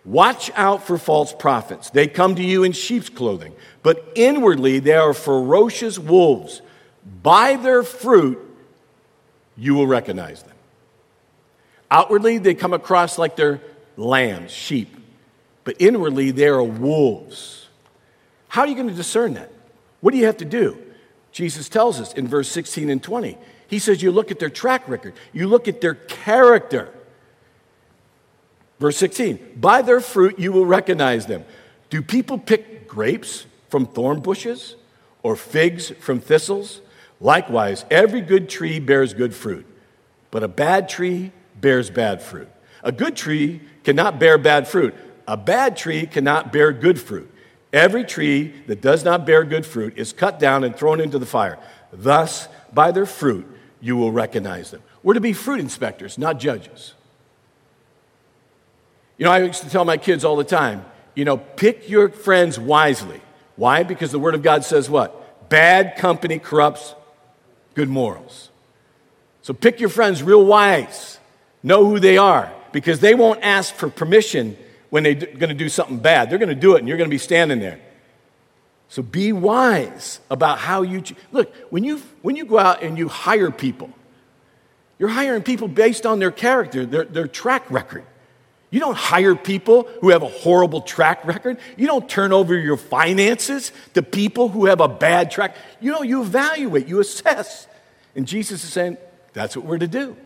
Watch 0.05 0.51
out 0.55 0.87
for 0.87 0.97
false 0.97 1.35
prophets. 1.35 1.91
They 1.91 2.07
come 2.09 2.35
to 2.37 2.43
you 2.43 2.65
in 2.65 2.73
sheep's 2.73 3.11
clothing, 3.11 3.55
but 3.83 4.11
inwardly 4.15 4.79
they 4.79 4.95
are 4.95 5.13
ferocious 5.13 5.99
wolves. 5.99 6.63
By 7.23 7.57
their 7.57 7.83
fruit, 7.83 8.39
you 9.57 9.75
will 9.75 9.87
recognize 9.87 10.43
them. 10.43 10.55
Outwardly, 11.91 12.39
they 12.39 12.55
come 12.55 12.73
across 12.73 13.19
like 13.19 13.37
they're 13.37 13.61
lambs, 13.99 14.53
sheep, 14.53 14.97
but 15.65 15.77
inwardly, 15.79 16.31
they 16.31 16.47
are 16.47 16.63
wolves. 16.63 17.69
How 18.49 18.63
are 18.63 18.69
you 18.69 18.75
going 18.75 18.89
to 18.89 18.95
discern 18.95 19.35
that? 19.35 19.53
What 20.01 20.13
do 20.13 20.19
you 20.19 20.27
have 20.27 20.39
to 20.39 20.45
do? 20.45 20.79
Jesus 21.33 21.69
tells 21.69 22.01
us 22.01 22.15
in 22.15 22.27
verse 22.27 22.49
16 22.49 22.89
and 22.89 23.03
20. 23.03 23.37
He 23.67 23.79
says, 23.79 24.03
You 24.03 24.11
look 24.11 24.31
at 24.31 24.39
their 24.39 24.49
track 24.49 24.89
record, 24.89 25.15
you 25.33 25.47
look 25.47 25.69
at 25.69 25.81
their 25.81 25.95
character. 25.95 26.93
Verse 28.81 28.97
16, 28.97 29.55
by 29.57 29.83
their 29.83 30.01
fruit 30.01 30.39
you 30.39 30.53
will 30.53 30.65
recognize 30.65 31.27
them. 31.27 31.45
Do 31.91 32.01
people 32.01 32.39
pick 32.39 32.87
grapes 32.87 33.45
from 33.69 33.87
thorn 33.87 34.21
bushes 34.21 34.77
or 35.23 35.35
figs 35.35 35.91
from 36.01 36.21
thistles? 36.21 36.81
Likewise, 37.21 37.85
every 37.91 38.21
good 38.21 38.49
tree 38.49 38.79
bears 38.79 39.15
good 39.15 39.35
fruit, 39.35 39.67
but 40.31 40.45
a 40.45 40.49
bad 40.49 40.89
tree 40.89 41.33
bears 41.61 41.91
bad 41.91 42.23
fruit. 42.23 42.49
A 42.85 42.93
good 42.93 43.17
tree 43.17 43.61
cannot 43.89 44.19
bear 44.19 44.37
bad 44.37 44.69
fruit, 44.69 44.95
a 45.27 45.35
bad 45.35 45.75
tree 45.75 46.05
cannot 46.07 46.53
bear 46.53 46.75
good 46.75 47.01
fruit. 47.01 47.33
Every 47.73 48.05
tree 48.05 48.53
that 48.67 48.83
does 48.83 49.03
not 49.03 49.25
bear 49.25 49.45
good 49.45 49.65
fruit 49.65 49.97
is 49.97 50.13
cut 50.13 50.39
down 50.39 50.63
and 50.63 50.77
thrown 50.77 51.01
into 51.01 51.19
the 51.19 51.25
fire. 51.25 51.59
Thus, 51.91 52.49
by 52.71 52.93
their 52.93 53.07
fruit, 53.07 53.47
you 53.81 53.97
will 53.97 54.13
recognize 54.13 54.71
them. 54.71 54.83
We're 55.03 55.15
to 55.15 55.23
be 55.23 55.33
fruit 55.33 55.61
inspectors, 55.61 56.19
not 56.19 56.39
judges. 56.39 56.93
You 59.17 59.25
know, 59.25 59.31
I 59.31 59.39
used 59.39 59.63
to 59.63 59.71
tell 59.71 59.87
my 59.87 59.97
kids 59.97 60.23
all 60.23 60.37
the 60.37 60.45
time, 60.45 60.85
you 61.15 61.25
know, 61.25 61.39
pick 61.39 61.89
your 61.89 62.11
friends 62.11 62.59
wisely. 62.61 63.23
Why? 63.57 63.85
Because 63.85 64.13
the 64.13 64.19
Word 64.19 64.35
of 64.35 64.43
God 64.43 64.67
says 64.67 64.91
what? 64.91 65.49
Bad 65.49 65.97
company 65.97 66.39
corrupts 66.39 66.95
good 67.73 67.89
morals. 67.89 68.51
So 69.41 69.55
pick 69.55 69.81
your 69.81 69.89
friends 69.89 70.23
real 70.23 70.45
wise. 70.45 71.19
Know 71.63 71.87
who 71.87 71.99
they 71.99 72.19
are 72.19 72.53
because 72.79 73.01
they 73.01 73.13
won't 73.13 73.43
ask 73.43 73.75
for 73.75 73.91
permission 73.91 74.57
when 74.91 75.03
they're 75.03 75.17
going 75.17 75.49
to 75.49 75.55
do 75.55 75.69
something 75.69 75.99
bad. 75.99 76.31
They're 76.31 76.39
going 76.39 76.49
to 76.49 76.55
do 76.55 76.77
it 76.77 76.79
and 76.79 76.87
you're 76.87 76.97
going 76.97 77.11
to 77.11 77.15
be 77.15 77.19
standing 77.19 77.59
there. 77.59 77.81
So 78.89 79.03
be 79.03 79.33
wise 79.33 80.21
about 80.31 80.61
how 80.61 80.83
you 80.83 81.03
look 81.33 81.53
when 81.71 81.83
you 81.83 81.99
when 82.23 82.37
you 82.37 82.45
go 82.45 82.57
out 82.57 82.85
and 82.85 82.97
you 82.97 83.09
hire 83.09 83.51
people, 83.51 83.91
you're 84.97 85.09
hiring 85.09 85.43
people 85.43 85.67
based 85.67 86.07
on 86.07 86.21
their 86.21 86.31
character, 86.31 86.87
their, 86.87 87.05
their 87.05 87.27
track 87.27 87.69
record. 87.69 88.05
You 88.71 88.79
don't 88.79 88.97
hire 88.97 89.35
people 89.35 89.89
who 90.01 90.11
have 90.11 90.23
a 90.23 90.29
horrible 90.29 90.83
track 90.83 91.27
record. 91.27 91.59
You 91.77 91.89
don't 91.89 92.09
turn 92.09 92.33
over 92.33 92.57
your 92.57 92.77
finances 92.77 93.73
to 93.95 94.03
people 94.03 94.51
who 94.51 94.67
have 94.67 94.81
a 94.81 94.89
bad 94.89 95.33
track. 95.33 95.57
You 95.81 95.91
know, 95.91 96.03
you 96.03 96.23
evaluate, 96.23 96.87
you 96.87 97.01
assess. 97.01 97.67
And 98.15 98.29
Jesus 98.29 98.63
is 98.63 98.73
saying 98.73 98.99
that's 99.33 99.57
what 99.57 99.67
we're 99.67 99.79
to 99.79 99.89
do. 99.89 100.17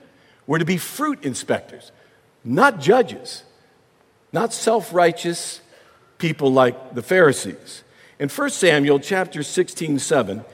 We're 0.47 0.59
to 0.59 0.65
be 0.65 0.77
fruit 0.77 1.25
inspectors, 1.25 1.93
not 2.45 2.81
judges 2.81 3.45
not 4.33 4.53
self 4.53 4.93
righteous 4.95 5.61
people 6.19 6.53
like 6.53 6.95
the 6.95 7.03
Pharisees. 7.03 7.85
In 8.19 8.29
1 8.29 8.51
Samuel 8.51 9.01
chapter 9.01 9.43
16, 9.43 9.99
7, 9.99 10.45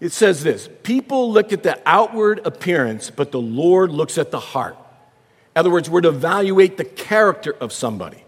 it 0.00 0.12
says 0.12 0.42
this 0.42 0.68
People 0.82 1.32
look 1.32 1.52
at 1.52 1.62
the 1.62 1.80
outward 1.86 2.44
appearance, 2.44 3.10
but 3.10 3.30
the 3.30 3.40
Lord 3.40 3.90
looks 3.90 4.18
at 4.18 4.30
the 4.30 4.40
heart. 4.40 4.76
In 5.54 5.60
other 5.60 5.70
words, 5.70 5.88
we're 5.88 6.02
to 6.02 6.08
evaluate 6.08 6.76
the 6.76 6.84
character 6.84 7.54
of 7.60 7.72
somebody. 7.72 8.22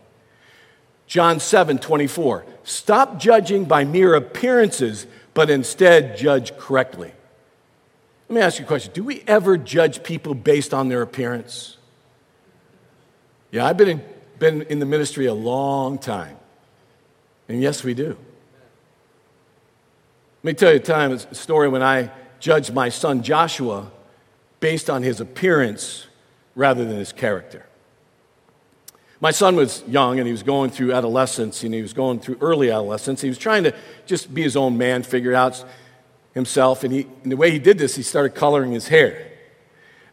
John 1.06 1.40
7, 1.40 1.78
24. 1.78 2.44
Stop 2.64 3.18
judging 3.18 3.64
by 3.64 3.84
mere 3.84 4.14
appearances, 4.14 5.06
but 5.34 5.50
instead 5.50 6.16
judge 6.16 6.56
correctly. 6.56 7.12
Let 8.28 8.34
me 8.34 8.40
ask 8.42 8.58
you 8.58 8.64
a 8.64 8.68
question 8.68 8.92
Do 8.94 9.02
we 9.02 9.24
ever 9.26 9.56
judge 9.56 10.04
people 10.04 10.34
based 10.34 10.72
on 10.72 10.88
their 10.88 11.02
appearance? 11.02 11.77
Yeah, 13.50 13.66
I've 13.66 13.76
been 13.76 13.88
in 13.88 14.02
been 14.38 14.62
in 14.62 14.78
the 14.78 14.86
ministry 14.86 15.26
a 15.26 15.34
long 15.34 15.98
time. 15.98 16.36
And 17.48 17.60
yes, 17.60 17.82
we 17.82 17.94
do. 17.94 18.16
Let 20.42 20.44
me 20.44 20.52
tell 20.54 20.70
you 20.70 20.76
a 20.76 20.80
time, 20.80 21.12
a 21.12 21.34
story 21.34 21.68
when 21.68 21.82
I 21.82 22.10
judged 22.40 22.72
my 22.72 22.88
son 22.88 23.22
Joshua 23.22 23.90
based 24.60 24.88
on 24.88 25.02
his 25.02 25.20
appearance 25.20 26.06
rather 26.54 26.84
than 26.84 26.96
his 26.96 27.12
character. 27.12 27.66
My 29.20 29.32
son 29.32 29.56
was 29.56 29.82
young 29.88 30.18
and 30.18 30.26
he 30.26 30.32
was 30.32 30.44
going 30.44 30.70
through 30.70 30.92
adolescence 30.92 31.64
and 31.64 31.74
he 31.74 31.82
was 31.82 31.92
going 31.92 32.20
through 32.20 32.38
early 32.40 32.70
adolescence. 32.70 33.20
He 33.20 33.28
was 33.28 33.38
trying 33.38 33.64
to 33.64 33.74
just 34.06 34.32
be 34.32 34.42
his 34.42 34.56
own 34.56 34.78
man, 34.78 35.02
figure 35.02 35.34
out 35.34 35.64
himself, 36.34 36.84
and, 36.84 36.92
he, 36.92 37.06
and 37.24 37.32
the 37.32 37.36
way 37.36 37.50
he 37.50 37.58
did 37.58 37.78
this, 37.78 37.96
he 37.96 38.02
started 38.02 38.36
coloring 38.36 38.70
his 38.70 38.86
hair. 38.86 39.32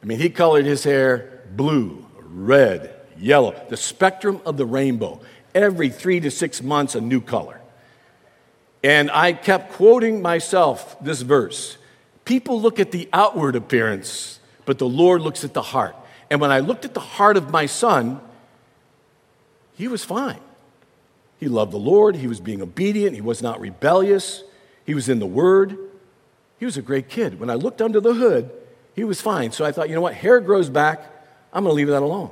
I 0.01 0.06
mean, 0.08 0.18
he 0.18 0.30
colored 0.30 0.65
his 0.65 0.84
hair 0.84 1.44
blue, 1.56 2.04
red, 2.18 2.95
yellow, 3.18 3.56
the 3.70 3.78
spectrum 3.78 4.42
of 4.46 4.58
the 4.58 4.66
rainbow. 4.66 5.20
Every 5.54 5.90
three 5.90 6.20
to 6.20 6.32
six 6.32 6.62
months, 6.62 6.96
a 6.96 7.02
new 7.02 7.22
color. 7.22 7.62
And 8.84 9.10
I 9.12 9.34
kept 9.34 9.74
quoting 9.74 10.22
myself 10.22 10.98
this 11.02 11.22
verse 11.22 11.78
People 12.26 12.60
look 12.60 12.80
at 12.80 12.92
the 12.92 13.08
outward 13.14 13.56
appearance, 13.56 14.40
but 14.66 14.80
the 14.80 14.88
Lord 14.88 15.22
looks 15.22 15.44
at 15.44 15.54
the 15.54 15.62
heart. 15.62 15.96
And 16.30 16.42
when 16.42 16.52
I 16.52 16.60
looked 16.60 16.86
at 16.86 16.94
the 16.96 17.00
heart 17.00 17.38
of 17.38 17.52
my 17.52 17.68
son, 17.68 18.20
he 19.76 19.88
was 19.88 20.04
fine. 20.04 20.40
He 21.40 21.48
loved 21.48 21.72
the 21.72 21.78
Lord, 21.78 22.16
he 22.16 22.28
was 22.28 22.40
being 22.40 22.62
obedient, 22.62 23.14
he 23.14 23.22
was 23.22 23.44
not 23.44 23.60
rebellious, 23.60 24.44
he 24.86 24.96
was 24.96 25.10
in 25.10 25.20
the 25.20 25.26
Word. 25.26 25.78
He 26.58 26.66
was 26.66 26.78
a 26.78 26.82
great 26.82 27.10
kid. 27.10 27.40
When 27.40 27.50
I 27.50 27.56
looked 27.56 27.82
under 27.82 28.00
the 28.00 28.14
hood, 28.14 28.50
he 28.96 29.04
was 29.04 29.20
fine. 29.20 29.52
So 29.52 29.66
I 29.66 29.72
thought, 29.72 29.90
you 29.90 29.96
know 29.96 30.02
what? 30.02 30.14
Hair 30.14 30.40
grows 30.42 30.70
back. 30.70 31.12
I'm 31.52 31.64
going 31.64 31.72
to 31.72 31.76
leave 31.76 31.88
that 31.88 32.02
alone. 32.02 32.32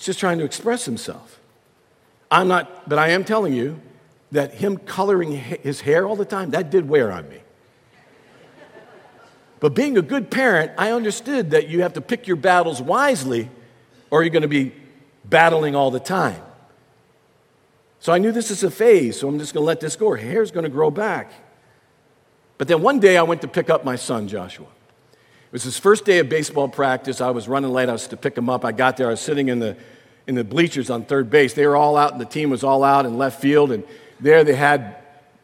He's 0.00 0.06
just 0.06 0.18
trying 0.18 0.38
to 0.38 0.46
express 0.46 0.86
himself. 0.86 1.38
I'm 2.30 2.48
not, 2.48 2.88
but 2.88 2.98
I 2.98 3.08
am 3.08 3.22
telling 3.22 3.52
you 3.52 3.78
that 4.32 4.54
him 4.54 4.78
coloring 4.78 5.32
his 5.32 5.82
hair 5.82 6.06
all 6.06 6.16
the 6.16 6.24
time, 6.24 6.52
that 6.52 6.70
did 6.70 6.88
wear 6.88 7.12
on 7.12 7.28
me. 7.28 7.36
But 9.58 9.74
being 9.74 9.98
a 9.98 10.02
good 10.02 10.30
parent, 10.30 10.72
I 10.78 10.92
understood 10.92 11.50
that 11.50 11.68
you 11.68 11.82
have 11.82 11.92
to 11.92 12.00
pick 12.00 12.26
your 12.26 12.36
battles 12.38 12.80
wisely 12.80 13.50
or 14.10 14.22
you're 14.22 14.30
going 14.30 14.40
to 14.40 14.48
be 14.48 14.72
battling 15.26 15.76
all 15.76 15.90
the 15.90 16.00
time. 16.00 16.40
So 17.98 18.10
I 18.10 18.16
knew 18.16 18.32
this 18.32 18.50
is 18.50 18.64
a 18.64 18.70
phase, 18.70 19.20
so 19.20 19.28
I'm 19.28 19.38
just 19.38 19.52
going 19.52 19.64
to 19.64 19.66
let 19.66 19.80
this 19.80 19.96
go. 19.96 20.08
Her 20.08 20.16
hair's 20.16 20.50
going 20.50 20.64
to 20.64 20.70
grow 20.70 20.90
back. 20.90 21.30
But 22.56 22.68
then 22.68 22.80
one 22.80 23.00
day 23.00 23.18
I 23.18 23.22
went 23.22 23.42
to 23.42 23.48
pick 23.48 23.68
up 23.68 23.84
my 23.84 23.96
son, 23.96 24.28
Joshua. 24.28 24.68
It 25.50 25.54
was 25.54 25.64
his 25.64 25.76
first 25.76 26.04
day 26.04 26.20
of 26.20 26.28
baseball 26.28 26.68
practice. 26.68 27.20
I 27.20 27.30
was 27.30 27.48
running 27.48 27.72
late. 27.72 27.88
I 27.88 27.92
was 27.92 28.06
to 28.06 28.16
pick 28.16 28.38
him 28.38 28.48
up. 28.48 28.64
I 28.64 28.70
got 28.70 28.96
there. 28.96 29.08
I 29.08 29.10
was 29.10 29.20
sitting 29.20 29.48
in 29.48 29.58
the, 29.58 29.76
in 30.28 30.36
the 30.36 30.44
bleachers 30.44 30.90
on 30.90 31.04
third 31.04 31.28
base. 31.28 31.54
They 31.54 31.66
were 31.66 31.74
all 31.74 31.96
out, 31.96 32.12
and 32.12 32.20
the 32.20 32.24
team 32.24 32.50
was 32.50 32.62
all 32.62 32.84
out 32.84 33.04
in 33.04 33.18
left 33.18 33.40
field. 33.40 33.72
And 33.72 33.82
there 34.20 34.44
they 34.44 34.54
had 34.54 34.94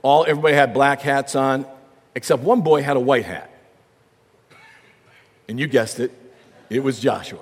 all, 0.02 0.25
everybody 0.25 0.54
had 0.54 0.72
black 0.72 1.00
hats 1.00 1.34
on, 1.34 1.66
except 2.14 2.44
one 2.44 2.60
boy 2.60 2.82
had 2.82 2.96
a 2.96 3.00
white 3.00 3.25
hat. 3.25 3.50
And 5.48 5.58
you 5.58 5.66
guessed 5.66 5.98
it, 5.98 6.12
it 6.70 6.84
was 6.84 7.00
Joshua. 7.00 7.40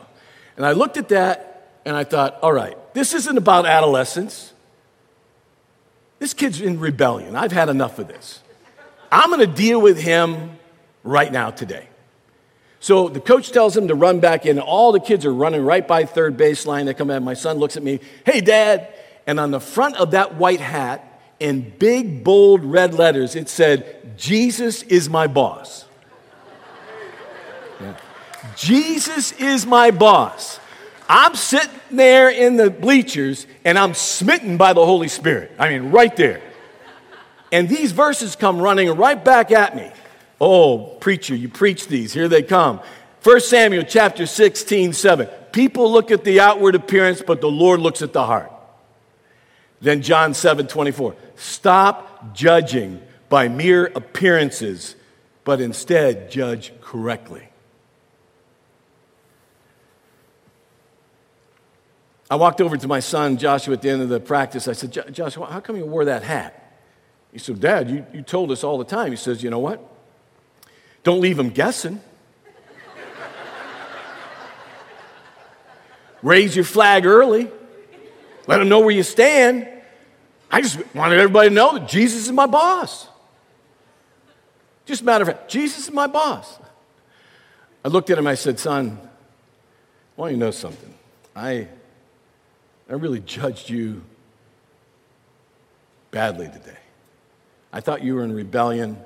And 0.57 0.65
I 0.65 0.73
looked 0.73 0.97
at 0.97 1.11
that 1.11 1.81
and 1.85 1.95
I 1.95 2.05
thought, 2.05 2.39
all 2.41 2.53
right, 2.53 2.77
this 2.95 3.13
isn't 3.13 3.37
about 3.37 3.67
adolescence. 3.67 4.55
This 6.19 6.33
kid's 6.33 6.63
in 6.63 6.81
rebellion. 6.81 7.37
I've 7.37 7.53
had 7.53 7.69
enough 7.69 7.99
of 7.99 8.09
this. 8.09 8.41
I'm 9.13 9.29
going 9.31 9.41
to 9.41 9.55
deal 9.55 9.83
with 9.83 10.01
him 10.01 10.59
right 11.03 11.31
now 11.31 11.51
today. 11.51 11.89
So 12.85 13.09
the 13.09 13.19
coach 13.19 13.51
tells 13.51 13.75
him 13.75 13.89
to 13.89 13.95
run 13.95 14.21
back 14.21 14.45
in. 14.45 14.59
All 14.59 14.93
the 14.93 15.01
kids 15.01 15.25
are 15.25 15.33
running 15.33 15.65
right 15.65 15.89
by 15.89 16.05
third 16.05 16.37
baseline. 16.37 16.85
They 16.85 16.93
come 16.93 17.09
in. 17.09 17.25
My 17.25 17.33
son 17.33 17.57
looks 17.57 17.79
at 17.79 17.83
me, 17.83 17.99
hey, 18.27 18.43
dad. 18.43 18.93
And 19.27 19.41
on 19.41 19.53
the 19.53 19.59
front 19.59 19.97
of 19.97 20.11
that 20.11 20.35
white 20.35 20.61
hat, 20.61 21.23
in 21.41 21.73
big, 21.79 22.23
bold 22.23 22.63
red 22.63 22.93
letters, 22.93 23.37
it 23.37 23.49
said, 23.49 24.19
Jesus 24.19 24.83
is 24.83 25.09
my 25.09 25.27
boss. 25.27 25.87
Yeah. 27.81 27.97
Jesus 28.55 29.33
is 29.33 29.65
my 29.65 29.91
boss. 29.91 30.61
I'm 31.09 31.37
sitting 31.37 31.71
there 31.91 32.29
in 32.29 32.59
the 32.59 32.69
bleachers 32.69 33.47
and 33.65 33.79
I'm 33.79 33.95
smitten 33.95 34.59
by 34.59 34.75
the 34.75 34.85
Holy 34.85 35.09
Spirit. 35.09 35.53
I 35.59 35.71
mean, 35.71 35.91
right 35.91 36.15
there. 36.17 36.43
And 37.51 37.67
these 37.67 37.93
verses 37.93 38.37
come 38.37 38.61
running 38.61 38.91
right 38.91 39.25
back 39.25 39.53
at 39.53 39.75
me. 39.75 39.91
Oh, 40.41 40.97
preacher, 41.01 41.35
you 41.35 41.49
preach 41.49 41.87
these. 41.87 42.13
Here 42.13 42.29
they 42.29 42.43
come. 42.43 42.81
1 43.23 43.41
Samuel 43.41 43.85
chapter 43.85 44.27
16, 44.27 44.93
7. 44.93 45.27
People 45.53 45.91
look 45.91 46.11
at 46.11 46.25
the 46.25 46.41
outward 46.41 46.75
appearance, 46.75 47.23
but 47.27 47.41
the 47.41 47.51
Lord 47.51 47.81
looks 47.81 48.03
at 48.03 48.13
the 48.13 48.25
heart. 48.27 48.53
Then 49.81 50.03
John 50.03 50.35
7, 50.35 50.67
24. 50.67 51.15
Stop 51.37 52.35
judging 52.35 53.01
by 53.29 53.49
mere 53.49 53.87
appearances, 53.87 54.97
but 55.45 55.61
instead 55.61 56.31
judge 56.31 56.73
correctly. 56.81 57.49
I 62.31 62.37
walked 62.37 62.61
over 62.61 62.77
to 62.77 62.89
my 62.89 63.01
son 63.01 63.37
Joshua 63.37 63.75
at 63.75 63.83
the 63.83 63.91
end 63.91 64.03
of 64.03 64.09
the 64.09 64.21
practice. 64.21 64.67
I 64.67 64.73
said, 64.73 64.93
Joshua, 65.13 65.47
how 65.47 65.61
come 65.61 65.77
you 65.77 65.87
wore 65.87 66.07
that 66.07 66.23
hat? 66.23 66.61
He 67.33 67.39
said, 67.39 67.61
Dad, 67.61 67.91
you, 67.91 68.07
you 68.13 68.23
told 68.23 68.51
us 68.51 68.65
all 68.65 68.79
the 68.79 68.85
time. 68.85 69.11
He 69.11 69.17
says, 69.17 69.43
You 69.43 69.51
know 69.51 69.59
what? 69.59 69.94
Don't 71.05 71.21
leave 71.21 71.37
them 71.37 71.51
guessing. 71.51 72.01
Raise 76.23 76.57
your 76.57 76.65
flag 76.65 77.05
early. 77.05 77.51
Let 78.47 78.59
them 78.59 78.69
know 78.69 78.81
where 78.81 78.91
you 78.91 79.03
stand. 79.03 79.69
I 80.51 80.63
just 80.63 80.79
wanted 80.95 81.19
everybody 81.19 81.51
to 81.51 81.55
know 81.55 81.79
that 81.79 81.89
Jesus 81.89 82.25
is 82.27 82.33
my 82.33 82.47
boss. 82.47 83.07
Just 84.87 85.03
a 85.03 85.05
matter 85.05 85.23
of 85.23 85.29
fact, 85.29 85.51
Jesus 85.51 85.85
is 85.89 85.93
my 85.93 86.07
boss. 86.07 86.59
I 87.85 87.89
looked 87.89 88.09
at 88.09 88.19
him, 88.19 88.27
I 88.27 88.35
said, 88.35 88.59
Son, 88.59 88.99
I 90.17 90.21
want 90.21 90.33
you 90.33 90.39
to 90.39 90.45
know 90.47 90.51
something. 90.51 90.95
I, 91.37 91.69
I 92.89 92.95
really 92.95 93.21
judged 93.21 93.69
you 93.69 94.03
badly 96.11 96.47
today. 96.47 96.79
I 97.73 97.81
thought 97.81 98.03
you 98.03 98.15
were 98.15 98.25
in 98.25 98.33
rebellion. 98.33 98.97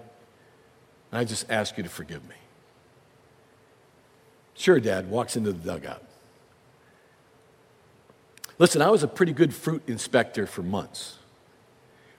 And 1.11 1.21
I 1.21 1.25
just 1.25 1.51
ask 1.51 1.77
you 1.77 1.83
to 1.83 1.89
forgive 1.89 2.27
me. 2.29 2.35
Sure, 4.55 4.81
Dad 4.81 5.09
walks 5.09 5.37
into 5.37 5.53
the 5.53 5.59
dugout. 5.59 6.03
Listen, 8.59 8.83
I 8.83 8.91
was 8.91 9.03
a 9.03 9.09
pretty 9.09 9.33
good 9.33 9.55
fruit 9.55 9.83
inspector 9.87 10.47
for 10.47 10.63
months. 10.63 11.19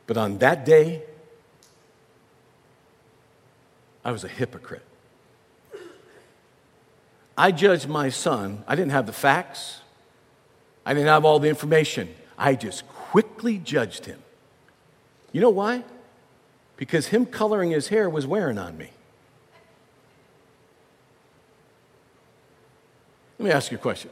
But 0.08 0.18
on 0.18 0.38
that 0.38 0.66
day, 0.66 1.04
I 4.04 4.12
was 4.12 4.24
a 4.24 4.30
hypocrite. 4.30 4.86
I 7.38 7.52
judged 7.52 7.88
my 7.88 8.10
son. 8.10 8.64
I 8.68 8.76
didn't 8.76 8.92
have 8.92 9.06
the 9.06 9.14
facts, 9.14 9.82
I 10.86 10.94
didn't 10.94 11.08
have 11.08 11.26
all 11.26 11.40
the 11.40 11.50
information. 11.50 12.16
I 12.38 12.56
just 12.56 12.88
quickly 12.88 13.58
judged 13.58 14.06
him. 14.06 14.20
You 15.32 15.42
know 15.42 15.50
why? 15.50 15.84
Because 16.80 17.08
him 17.08 17.26
coloring 17.26 17.72
his 17.72 17.90
hair 17.90 18.10
was 18.10 18.26
wearing 18.26 18.58
on 18.58 18.78
me. 18.78 18.90
Let 23.38 23.46
me 23.46 23.52
ask 23.52 23.70
you 23.70 23.78
a 23.78 23.82
question 23.82 24.10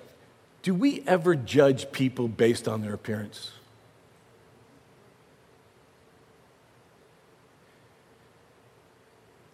Do 0.64 0.76
we 0.76 1.02
ever 1.08 1.34
judge 1.34 1.94
people 1.94 2.28
based 2.28 2.68
on 2.68 2.82
their 2.82 2.94
appearance? 2.94 3.52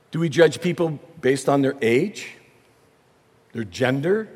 Do 0.09 0.19
we 0.19 0.27
judge 0.27 0.59
people 0.59 0.99
based 1.21 1.47
on 1.47 1.61
their 1.61 1.75
age, 1.83 2.37
their 3.51 3.63
gender, 3.63 4.27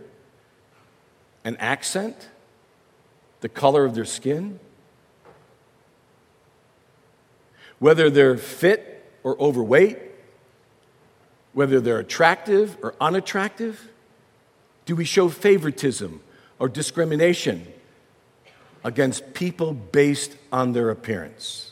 an 1.43 1.57
accent, 1.57 2.29
the 3.41 3.49
color 3.49 3.85
of 3.85 3.95
their 3.95 4.05
skin? 4.05 4.59
Whether 7.79 8.09
they're 8.09 8.37
fit 8.37 9.05
or 9.23 9.39
overweight, 9.39 9.99
whether 11.53 11.79
they're 11.79 11.99
attractive 11.99 12.77
or 12.81 12.95
unattractive? 13.01 13.89
Do 14.85 14.95
we 14.95 15.05
show 15.05 15.29
favoritism 15.29 16.21
or 16.59 16.69
discrimination 16.69 17.67
against 18.83 19.33
people 19.33 19.73
based 19.73 20.35
on 20.51 20.73
their 20.73 20.89
appearance? 20.89 21.71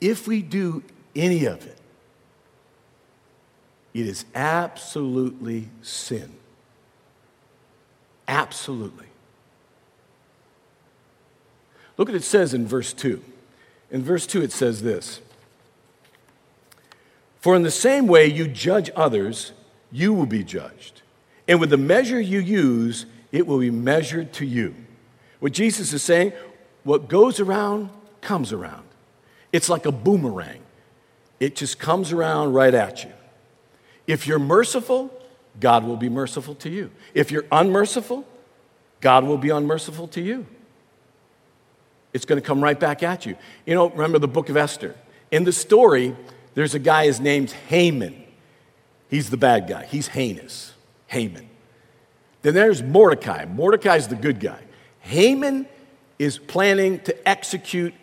If 0.00 0.28
we 0.28 0.42
do 0.42 0.82
any 1.16 1.46
of 1.46 1.66
it, 1.66 1.78
it 3.94 4.06
is 4.06 4.24
absolutely 4.34 5.70
sin. 5.82 6.32
Absolutely. 8.28 9.06
Look 11.96 12.08
what 12.08 12.14
it 12.14 12.22
says 12.22 12.54
in 12.54 12.66
verse 12.66 12.92
2. 12.92 13.22
In 13.90 14.02
verse 14.02 14.26
2, 14.26 14.42
it 14.42 14.52
says 14.52 14.82
this 14.82 15.20
For 17.40 17.56
in 17.56 17.62
the 17.62 17.70
same 17.70 18.06
way 18.06 18.26
you 18.26 18.48
judge 18.48 18.90
others, 18.94 19.52
you 19.90 20.12
will 20.12 20.26
be 20.26 20.44
judged. 20.44 21.02
And 21.46 21.60
with 21.60 21.70
the 21.70 21.78
measure 21.78 22.20
you 22.20 22.40
use, 22.40 23.06
it 23.32 23.46
will 23.46 23.58
be 23.58 23.70
measured 23.70 24.32
to 24.34 24.46
you. 24.46 24.74
What 25.40 25.52
Jesus 25.52 25.92
is 25.92 26.02
saying, 26.02 26.32
what 26.84 27.08
goes 27.08 27.40
around 27.40 27.90
comes 28.20 28.52
around. 28.52 28.84
It's 29.52 29.68
like 29.68 29.86
a 29.86 29.92
boomerang, 29.92 30.60
it 31.40 31.56
just 31.56 31.78
comes 31.78 32.12
around 32.12 32.52
right 32.52 32.74
at 32.74 33.04
you. 33.04 33.12
If 34.06 34.26
you're 34.26 34.38
merciful, 34.38 35.12
God 35.60 35.84
will 35.84 35.96
be 35.96 36.08
merciful 36.08 36.54
to 36.56 36.70
you. 36.70 36.90
If 37.14 37.30
you're 37.30 37.44
unmerciful, 37.52 38.26
God 39.00 39.24
will 39.24 39.38
be 39.38 39.50
unmerciful 39.50 40.08
to 40.08 40.20
you. 40.20 40.46
It's 42.18 42.24
going 42.24 42.40
to 42.42 42.44
come 42.44 42.60
right 42.60 42.78
back 42.78 43.04
at 43.04 43.26
you. 43.26 43.36
You 43.64 43.76
know, 43.76 43.90
remember 43.90 44.18
the 44.18 44.26
book 44.26 44.48
of 44.48 44.56
Esther. 44.56 44.96
In 45.30 45.44
the 45.44 45.52
story, 45.52 46.16
there's 46.54 46.74
a 46.74 46.80
guy, 46.80 47.04
his 47.04 47.20
name's 47.20 47.52
Haman. 47.52 48.24
He's 49.08 49.30
the 49.30 49.36
bad 49.36 49.68
guy, 49.68 49.84
he's 49.84 50.08
heinous. 50.08 50.72
Haman. 51.06 51.48
Then 52.42 52.54
there's 52.54 52.82
Mordecai. 52.82 53.44
Mordecai's 53.44 54.08
the 54.08 54.16
good 54.16 54.40
guy. 54.40 54.58
Haman 54.98 55.68
is 56.18 56.38
planning 56.38 56.98
to 57.02 57.28
execute 57.28 57.94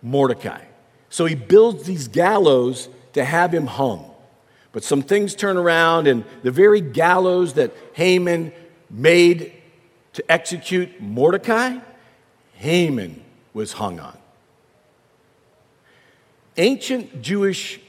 Mordecai. 0.00 0.62
So 1.10 1.26
he 1.26 1.34
builds 1.34 1.84
these 1.84 2.08
gallows 2.08 2.88
to 3.12 3.22
have 3.22 3.52
him 3.52 3.66
hung. 3.66 4.10
But 4.72 4.82
some 4.82 5.02
things 5.02 5.34
turn 5.34 5.58
around, 5.58 6.06
and 6.06 6.24
the 6.42 6.50
very 6.50 6.80
gallows 6.80 7.52
that 7.54 7.74
Haman 7.92 8.50
made 8.88 9.52
to 10.14 10.32
execute 10.32 11.02
Mordecai, 11.02 11.80
Haman 12.54 13.26
was 13.54 13.72
hung 13.74 14.00
on. 14.00 14.16
Ancient 16.56 17.22
Jewish 17.22 17.80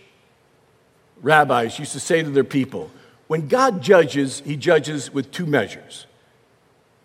rabbis 1.21 1.79
used 1.79 1.93
to 1.93 1.99
say 1.99 2.23
to 2.23 2.29
their 2.29 2.43
people, 2.43 2.91
when 3.27 3.47
God 3.47 3.81
judges, 3.81 4.41
he 4.45 4.55
judges 4.55 5.13
with 5.13 5.31
two 5.31 5.45
measures 5.45 6.05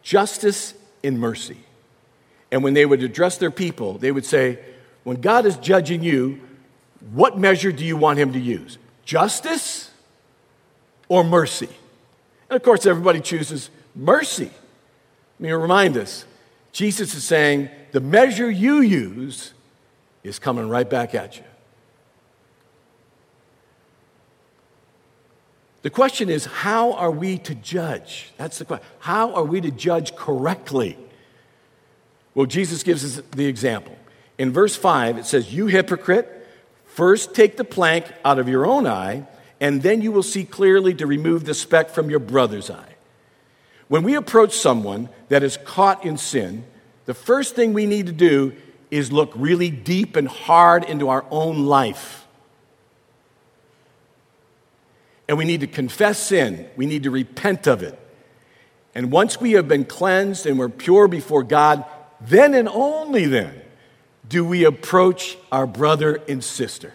justice 0.03 0.75
and 1.03 1.19
mercy. 1.19 1.59
And 2.51 2.63
when 2.63 2.75
they 2.75 2.87
would 2.87 3.03
address 3.03 3.39
their 3.39 3.51
people, 3.51 3.99
they 3.99 4.13
would 4.13 4.25
say, 4.25 4.59
When 5.03 5.21
God 5.21 5.45
is 5.45 5.57
judging 5.57 6.03
you, 6.03 6.41
what 7.13 7.39
measure 7.39 7.73
do 7.73 7.85
you 7.85 7.97
want 7.97 8.19
him 8.19 8.33
to 8.33 8.39
use? 8.39 8.79
Justice 9.05 9.91
or 11.09 11.25
mercy? 11.25 11.69
And 12.49 12.57
of 12.57 12.63
course, 12.63 12.87
everybody 12.87 13.21
chooses 13.21 13.71
mercy. 13.95 14.51
Let 15.39 15.41
me 15.41 15.53
remind 15.53 15.97
us 15.97 16.25
Jesus 16.73 17.15
is 17.15 17.25
saying, 17.25 17.69
The 17.95 18.01
measure 18.01 18.51
you 18.51 18.81
use 18.81 19.55
is 20.25 20.41
coming 20.41 20.69
right 20.69 20.91
back 20.91 21.15
at 21.15 21.37
you. 21.37 21.45
The 25.83 25.91
question 25.91 26.29
is, 26.29 26.45
how 26.45 26.95
are 26.95 27.13
we 27.13 27.39
to 27.39 27.55
judge? 27.55 28.33
That's 28.37 28.59
the 28.59 28.65
question. 28.65 28.85
How 28.99 29.33
are 29.35 29.45
we 29.45 29.61
to 29.61 29.71
judge 29.71 30.17
correctly? 30.17 30.99
Well, 32.35 32.47
Jesus 32.47 32.83
gives 32.83 33.05
us 33.05 33.25
the 33.31 33.47
example. 33.47 33.97
In 34.39 34.51
verse 34.51 34.75
5, 34.75 35.19
it 35.19 35.25
says, 35.25 35.55
You 35.55 35.69
hypocrite, 35.69 36.49
first 36.87 37.33
take 37.33 37.57
the 37.57 37.63
plank 37.63 38.07
out 38.25 38.41
of 38.41 38.49
your 38.49 38.67
own 38.67 38.89
eye, 38.89 39.29
and 39.61 39.85
then 39.85 40.03
you 40.03 40.11
will 40.11 40.25
see 40.25 40.43
clearly 40.43 40.95
to 40.95 41.07
remove 41.07 41.45
the 41.45 41.55
speck 41.55 41.91
from 41.91 42.11
your 42.11 42.19
brother's 42.19 42.71
eye. 42.71 42.97
When 43.87 44.03
we 44.03 44.17
approach 44.17 44.57
someone 44.57 45.11
that 45.29 45.45
is 45.45 45.59
caught 45.59 46.05
in 46.05 46.17
sin, 46.17 46.65
the 47.07 47.15
first 47.15 47.55
thing 47.55 47.73
we 47.73 47.87
need 47.87 48.07
to 48.07 48.13
do 48.13 48.55
is 48.91 49.13
look 49.13 49.33
really 49.35 49.71
deep 49.71 50.17
and 50.17 50.29
hard 50.29 50.85
into 50.85 51.09
our 51.09 51.25
own 51.31 51.67
life. 51.67 52.27
And 55.29 55.39
we 55.39 55.45
need 55.45 55.61
to 55.61 55.67
confess 55.67 56.19
sin. 56.19 56.69
We 56.77 56.87
need 56.87 57.03
to 57.05 57.11
repent 57.11 57.67
of 57.67 57.83
it. 57.83 57.99
And 58.95 59.11
once 59.11 59.41
we 59.41 59.53
have 59.53 59.67
been 59.67 59.85
cleansed 59.85 60.47
and 60.47 60.59
we're 60.59 60.69
pure 60.69 61.09
before 61.09 61.43
God, 61.43 61.85
then 62.21 62.55
and 62.55 62.69
only 62.69 63.27
then 63.27 63.61
do 64.29 64.45
we 64.45 64.65
approach 64.65 65.37
our 65.51 65.67
brother 65.67 66.21
and 66.29 66.43
sister. 66.43 66.93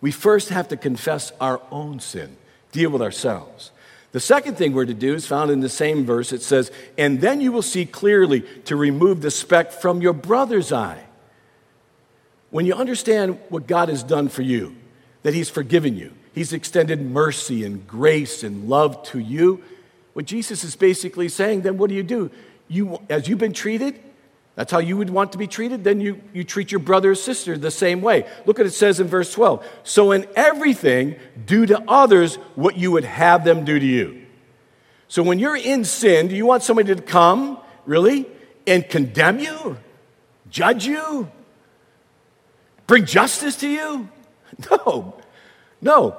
We 0.00 0.10
first 0.10 0.48
have 0.48 0.68
to 0.68 0.76
confess 0.76 1.32
our 1.40 1.60
own 1.70 2.00
sin, 2.00 2.36
deal 2.72 2.90
with 2.90 3.02
ourselves. 3.02 3.70
The 4.14 4.20
second 4.20 4.56
thing 4.56 4.74
we're 4.74 4.84
to 4.84 4.94
do 4.94 5.12
is 5.14 5.26
found 5.26 5.50
in 5.50 5.58
the 5.58 5.68
same 5.68 6.06
verse. 6.06 6.32
It 6.32 6.40
says, 6.40 6.70
And 6.96 7.20
then 7.20 7.40
you 7.40 7.50
will 7.50 7.62
see 7.62 7.84
clearly 7.84 8.42
to 8.66 8.76
remove 8.76 9.22
the 9.22 9.30
speck 9.32 9.72
from 9.72 10.00
your 10.00 10.12
brother's 10.12 10.70
eye. 10.70 11.04
When 12.50 12.64
you 12.64 12.74
understand 12.74 13.40
what 13.48 13.66
God 13.66 13.88
has 13.88 14.04
done 14.04 14.28
for 14.28 14.42
you, 14.42 14.76
that 15.24 15.34
He's 15.34 15.50
forgiven 15.50 15.96
you, 15.96 16.12
He's 16.32 16.52
extended 16.52 17.02
mercy 17.02 17.64
and 17.64 17.88
grace 17.88 18.44
and 18.44 18.68
love 18.68 19.02
to 19.06 19.18
you. 19.18 19.64
What 20.12 20.26
Jesus 20.26 20.62
is 20.62 20.76
basically 20.76 21.28
saying, 21.28 21.62
then 21.62 21.76
what 21.76 21.88
do 21.88 21.96
you 21.96 22.04
do? 22.04 22.30
You, 22.68 23.00
as 23.10 23.26
you've 23.26 23.40
been 23.40 23.52
treated, 23.52 23.98
that's 24.56 24.70
how 24.70 24.78
you 24.78 24.96
would 24.96 25.10
want 25.10 25.32
to 25.32 25.38
be 25.38 25.48
treated, 25.48 25.82
then 25.82 26.00
you, 26.00 26.20
you 26.32 26.44
treat 26.44 26.70
your 26.70 26.78
brother 26.78 27.10
or 27.10 27.14
sister 27.16 27.58
the 27.58 27.72
same 27.72 28.00
way. 28.00 28.24
Look 28.46 28.58
what 28.58 28.66
it 28.66 28.70
says 28.70 29.00
in 29.00 29.08
verse 29.08 29.32
12. 29.32 29.66
So, 29.82 30.12
in 30.12 30.26
everything, 30.36 31.16
do 31.44 31.66
to 31.66 31.82
others 31.88 32.36
what 32.54 32.76
you 32.76 32.92
would 32.92 33.04
have 33.04 33.44
them 33.44 33.64
do 33.64 33.78
to 33.78 33.86
you. 33.86 34.26
So, 35.08 35.24
when 35.24 35.40
you're 35.40 35.56
in 35.56 35.84
sin, 35.84 36.28
do 36.28 36.36
you 36.36 36.46
want 36.46 36.62
somebody 36.62 36.94
to 36.94 37.02
come, 37.02 37.58
really, 37.84 38.26
and 38.64 38.88
condemn 38.88 39.40
you, 39.40 39.76
judge 40.50 40.86
you, 40.86 41.28
bring 42.86 43.06
justice 43.06 43.56
to 43.56 43.68
you? 43.68 44.08
No. 44.70 45.16
No. 45.80 46.16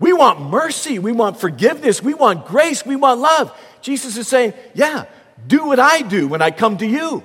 We 0.00 0.12
want 0.12 0.40
mercy. 0.40 0.98
We 0.98 1.12
want 1.12 1.38
forgiveness. 1.38 2.02
We 2.02 2.12
want 2.12 2.46
grace. 2.46 2.84
We 2.84 2.96
want 2.96 3.20
love. 3.20 3.56
Jesus 3.82 4.16
is 4.16 4.26
saying, 4.26 4.54
Yeah, 4.74 5.04
do 5.46 5.66
what 5.66 5.78
I 5.78 6.02
do 6.02 6.26
when 6.26 6.42
I 6.42 6.50
come 6.50 6.78
to 6.78 6.86
you. 6.86 7.22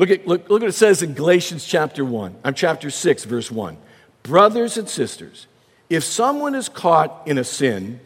Look 0.00 0.08
at, 0.08 0.26
look, 0.26 0.48
look 0.48 0.62
what 0.62 0.70
it 0.70 0.72
says 0.72 1.02
in 1.02 1.12
Galatians 1.12 1.62
chapter 1.66 2.06
1, 2.06 2.36
I'm 2.42 2.54
chapter 2.54 2.88
6, 2.88 3.24
verse 3.24 3.50
1. 3.50 3.76
Brothers 4.22 4.78
and 4.78 4.88
sisters, 4.88 5.46
if 5.90 6.04
someone 6.04 6.54
is 6.54 6.70
caught 6.70 7.20
in 7.26 7.36
a 7.36 7.44
sin, 7.44 8.00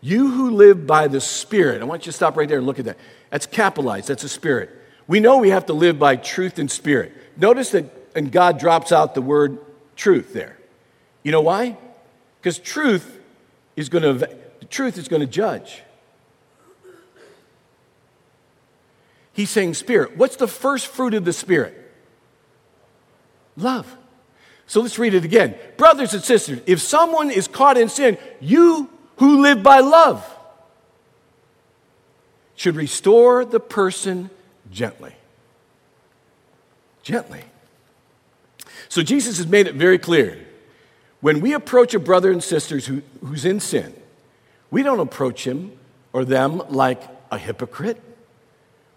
you 0.00 0.30
who 0.30 0.52
live 0.52 0.86
by 0.86 1.08
the 1.08 1.20
Spirit, 1.20 1.82
I 1.82 1.84
want 1.84 2.06
you 2.06 2.12
to 2.12 2.16
stop 2.16 2.36
right 2.36 2.48
there 2.48 2.58
and 2.58 2.66
look 2.66 2.78
at 2.78 2.84
that. 2.84 2.96
That's 3.30 3.46
capitalized, 3.46 4.06
that's 4.06 4.22
a 4.22 4.28
spirit. 4.28 4.70
We 5.08 5.18
know 5.18 5.38
we 5.38 5.50
have 5.50 5.66
to 5.66 5.72
live 5.72 5.98
by 5.98 6.14
truth 6.14 6.60
and 6.60 6.70
spirit. 6.70 7.12
Notice 7.36 7.70
that 7.70 7.86
and 8.14 8.30
God 8.30 8.60
drops 8.60 8.92
out 8.92 9.16
the 9.16 9.22
word 9.22 9.58
truth 9.96 10.32
there. 10.32 10.56
You 11.24 11.32
know 11.32 11.40
why? 11.40 11.76
Because 12.40 12.60
truth 12.60 13.18
is 13.74 13.88
going 13.88 14.20
to 14.20 14.38
truth 14.70 14.96
is 14.96 15.08
going 15.08 15.22
to 15.22 15.26
judge. 15.26 15.82
He's 19.32 19.50
saying 19.50 19.74
spirit. 19.74 20.16
What's 20.16 20.36
the 20.36 20.48
first 20.48 20.86
fruit 20.86 21.14
of 21.14 21.24
the 21.24 21.32
spirit? 21.32 21.78
Love. 23.56 23.96
So 24.66 24.80
let's 24.80 24.98
read 24.98 25.14
it 25.14 25.24
again. 25.24 25.54
Brothers 25.76 26.14
and 26.14 26.22
sisters, 26.22 26.60
if 26.66 26.80
someone 26.80 27.30
is 27.30 27.48
caught 27.48 27.76
in 27.76 27.88
sin, 27.88 28.18
you 28.40 28.88
who 29.16 29.42
live 29.42 29.62
by 29.62 29.80
love 29.80 30.26
should 32.54 32.76
restore 32.76 33.44
the 33.44 33.60
person 33.60 34.30
gently. 34.70 35.14
Gently. 37.02 37.42
So 38.88 39.02
Jesus 39.02 39.38
has 39.38 39.46
made 39.46 39.66
it 39.66 39.74
very 39.74 39.98
clear. 39.98 40.46
When 41.20 41.40
we 41.40 41.52
approach 41.52 41.94
a 41.94 41.98
brother 41.98 42.30
and 42.30 42.42
sister 42.42 42.78
who, 42.78 43.02
who's 43.24 43.44
in 43.44 43.60
sin, 43.60 43.94
we 44.70 44.82
don't 44.82 45.00
approach 45.00 45.46
him 45.46 45.72
or 46.12 46.24
them 46.24 46.62
like 46.68 47.02
a 47.30 47.38
hypocrite. 47.38 48.00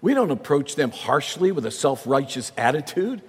We 0.06 0.14
don't 0.14 0.30
approach 0.30 0.76
them 0.76 0.92
harshly 0.92 1.52
with 1.52 1.66
a 1.66 1.72
self 1.72 2.06
righteous 2.06 2.52
attitude. 2.56 3.24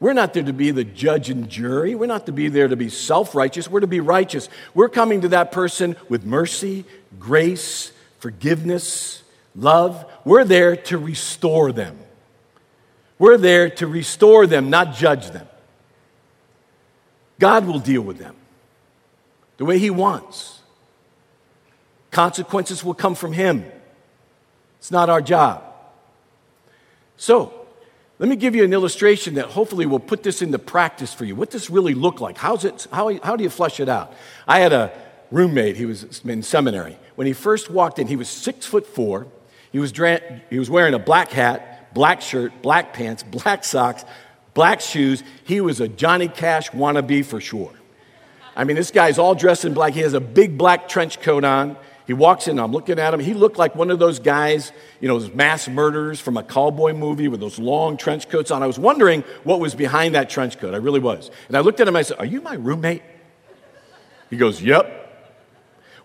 We're 0.00 0.14
not 0.14 0.34
there 0.34 0.42
to 0.42 0.52
be 0.52 0.72
the 0.72 0.82
judge 0.82 1.30
and 1.30 1.48
jury. 1.48 1.94
We're 1.94 2.06
not 2.06 2.26
to 2.26 2.32
be 2.32 2.48
there 2.48 2.66
to 2.66 2.74
be 2.74 2.88
self 2.88 3.36
righteous. 3.36 3.70
We're 3.70 3.78
to 3.78 3.86
be 3.86 4.00
righteous. 4.00 4.48
We're 4.74 4.88
coming 4.88 5.20
to 5.20 5.28
that 5.28 5.52
person 5.52 5.94
with 6.08 6.24
mercy, 6.24 6.86
grace, 7.20 7.92
forgiveness, 8.18 9.22
love. 9.54 10.04
We're 10.24 10.42
there 10.42 10.74
to 10.74 10.98
restore 10.98 11.70
them. 11.70 11.96
We're 13.20 13.38
there 13.38 13.70
to 13.70 13.86
restore 13.86 14.48
them, 14.48 14.70
not 14.70 14.96
judge 14.96 15.30
them. 15.30 15.46
God 17.38 17.64
will 17.64 17.78
deal 17.78 18.02
with 18.02 18.18
them 18.18 18.34
the 19.56 19.64
way 19.64 19.78
He 19.78 19.90
wants. 19.90 20.58
Consequences 22.10 22.82
will 22.82 22.94
come 22.94 23.14
from 23.14 23.32
Him. 23.32 23.64
It's 24.80 24.90
not 24.90 25.08
our 25.08 25.22
job. 25.22 25.68
So, 27.22 27.52
let 28.18 28.28
me 28.28 28.34
give 28.34 28.56
you 28.56 28.64
an 28.64 28.72
illustration 28.72 29.34
that 29.34 29.44
hopefully 29.44 29.86
will 29.86 30.00
put 30.00 30.24
this 30.24 30.42
into 30.42 30.58
practice 30.58 31.14
for 31.14 31.24
you. 31.24 31.36
What 31.36 31.50
does 31.50 31.70
really 31.70 31.94
look 31.94 32.20
like? 32.20 32.36
How's 32.36 32.64
it, 32.64 32.88
how, 32.90 33.16
how 33.22 33.36
do 33.36 33.44
you 33.44 33.48
flesh 33.48 33.78
it 33.78 33.88
out? 33.88 34.12
I 34.48 34.58
had 34.58 34.72
a 34.72 34.90
roommate, 35.30 35.76
he 35.76 35.86
was 35.86 36.20
in 36.24 36.42
seminary. 36.42 36.98
When 37.14 37.28
he 37.28 37.32
first 37.32 37.70
walked 37.70 38.00
in, 38.00 38.08
he 38.08 38.16
was 38.16 38.28
six 38.28 38.66
foot 38.66 38.84
four. 38.84 39.28
He 39.70 39.78
was, 39.78 39.92
dra- 39.92 40.40
he 40.50 40.58
was 40.58 40.68
wearing 40.68 40.94
a 40.94 40.98
black 40.98 41.30
hat, 41.30 41.94
black 41.94 42.22
shirt, 42.22 42.60
black 42.60 42.92
pants, 42.92 43.22
black 43.22 43.62
socks, 43.62 44.04
black 44.52 44.80
shoes. 44.80 45.22
He 45.44 45.60
was 45.60 45.80
a 45.80 45.86
Johnny 45.86 46.26
Cash 46.26 46.70
wannabe 46.70 47.24
for 47.24 47.40
sure. 47.40 47.70
I 48.56 48.64
mean, 48.64 48.74
this 48.74 48.90
guy's 48.90 49.20
all 49.20 49.36
dressed 49.36 49.64
in 49.64 49.74
black. 49.74 49.92
He 49.92 50.00
has 50.00 50.14
a 50.14 50.20
big 50.20 50.58
black 50.58 50.88
trench 50.88 51.20
coat 51.20 51.44
on. 51.44 51.76
He 52.12 52.14
walks 52.14 52.46
in, 52.46 52.58
I'm 52.58 52.72
looking 52.72 52.98
at 52.98 53.14
him. 53.14 53.20
He 53.20 53.32
looked 53.32 53.56
like 53.56 53.74
one 53.74 53.90
of 53.90 53.98
those 53.98 54.18
guys, 54.18 54.70
you 55.00 55.08
know, 55.08 55.18
those 55.18 55.32
mass 55.32 55.66
murderers 55.66 56.20
from 56.20 56.36
a 56.36 56.42
cowboy 56.42 56.92
movie 56.92 57.28
with 57.28 57.40
those 57.40 57.58
long 57.58 57.96
trench 57.96 58.28
coats 58.28 58.50
on. 58.50 58.62
I 58.62 58.66
was 58.66 58.78
wondering 58.78 59.22
what 59.44 59.60
was 59.60 59.74
behind 59.74 60.14
that 60.14 60.28
trench 60.28 60.58
coat. 60.58 60.74
I 60.74 60.76
really 60.76 61.00
was. 61.00 61.30
And 61.48 61.56
I 61.56 61.60
looked 61.60 61.80
at 61.80 61.88
him, 61.88 61.96
I 61.96 62.02
said, 62.02 62.18
Are 62.18 62.26
you 62.26 62.40
my 62.42 62.54
roommate? 62.54 63.02
He 64.28 64.36
goes, 64.36 64.60
Yep. 64.62 64.98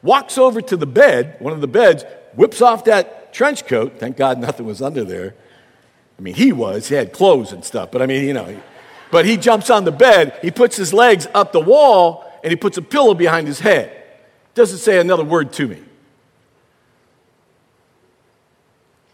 Walks 0.02 0.38
over 0.38 0.62
to 0.62 0.78
the 0.78 0.86
bed, 0.86 1.36
one 1.40 1.54
of 1.54 1.60
the 1.60 1.68
beds, 1.68 2.06
whips 2.36 2.62
off 2.62 2.86
that 2.86 3.34
trench 3.34 3.66
coat. 3.66 3.96
Thank 4.00 4.16
God 4.16 4.40
nothing 4.40 4.66
was 4.66 4.82
under 4.82 5.04
there 5.04 5.36
I 6.18 6.22
mean, 6.22 6.34
he 6.34 6.52
was, 6.52 6.88
he 6.90 6.96
had 6.96 7.14
clothes 7.14 7.52
and 7.52 7.64
stuff, 7.64 7.92
but 7.92 8.02
I 8.02 8.06
mean, 8.06 8.24
you 8.24 8.34
know. 8.34 8.60
But 9.12 9.26
he 9.26 9.38
jumps 9.38 9.70
on 9.70 9.86
the 9.86 9.92
bed, 9.92 10.38
he 10.42 10.52
puts 10.52 10.76
his 10.76 10.94
legs 10.94 11.28
up 11.34 11.52
the 11.52 11.60
wall, 11.60 12.26
and 12.44 12.52
he 12.52 12.56
puts 12.56 12.78
a 12.78 12.82
pillow 12.82 13.14
behind 13.14 13.48
his 13.48 13.60
head. 13.60 13.94
Doesn't 14.54 14.80
say 14.80 15.00
another 15.00 15.24
word 15.24 15.54
to 15.54 15.68
me. 15.68 15.84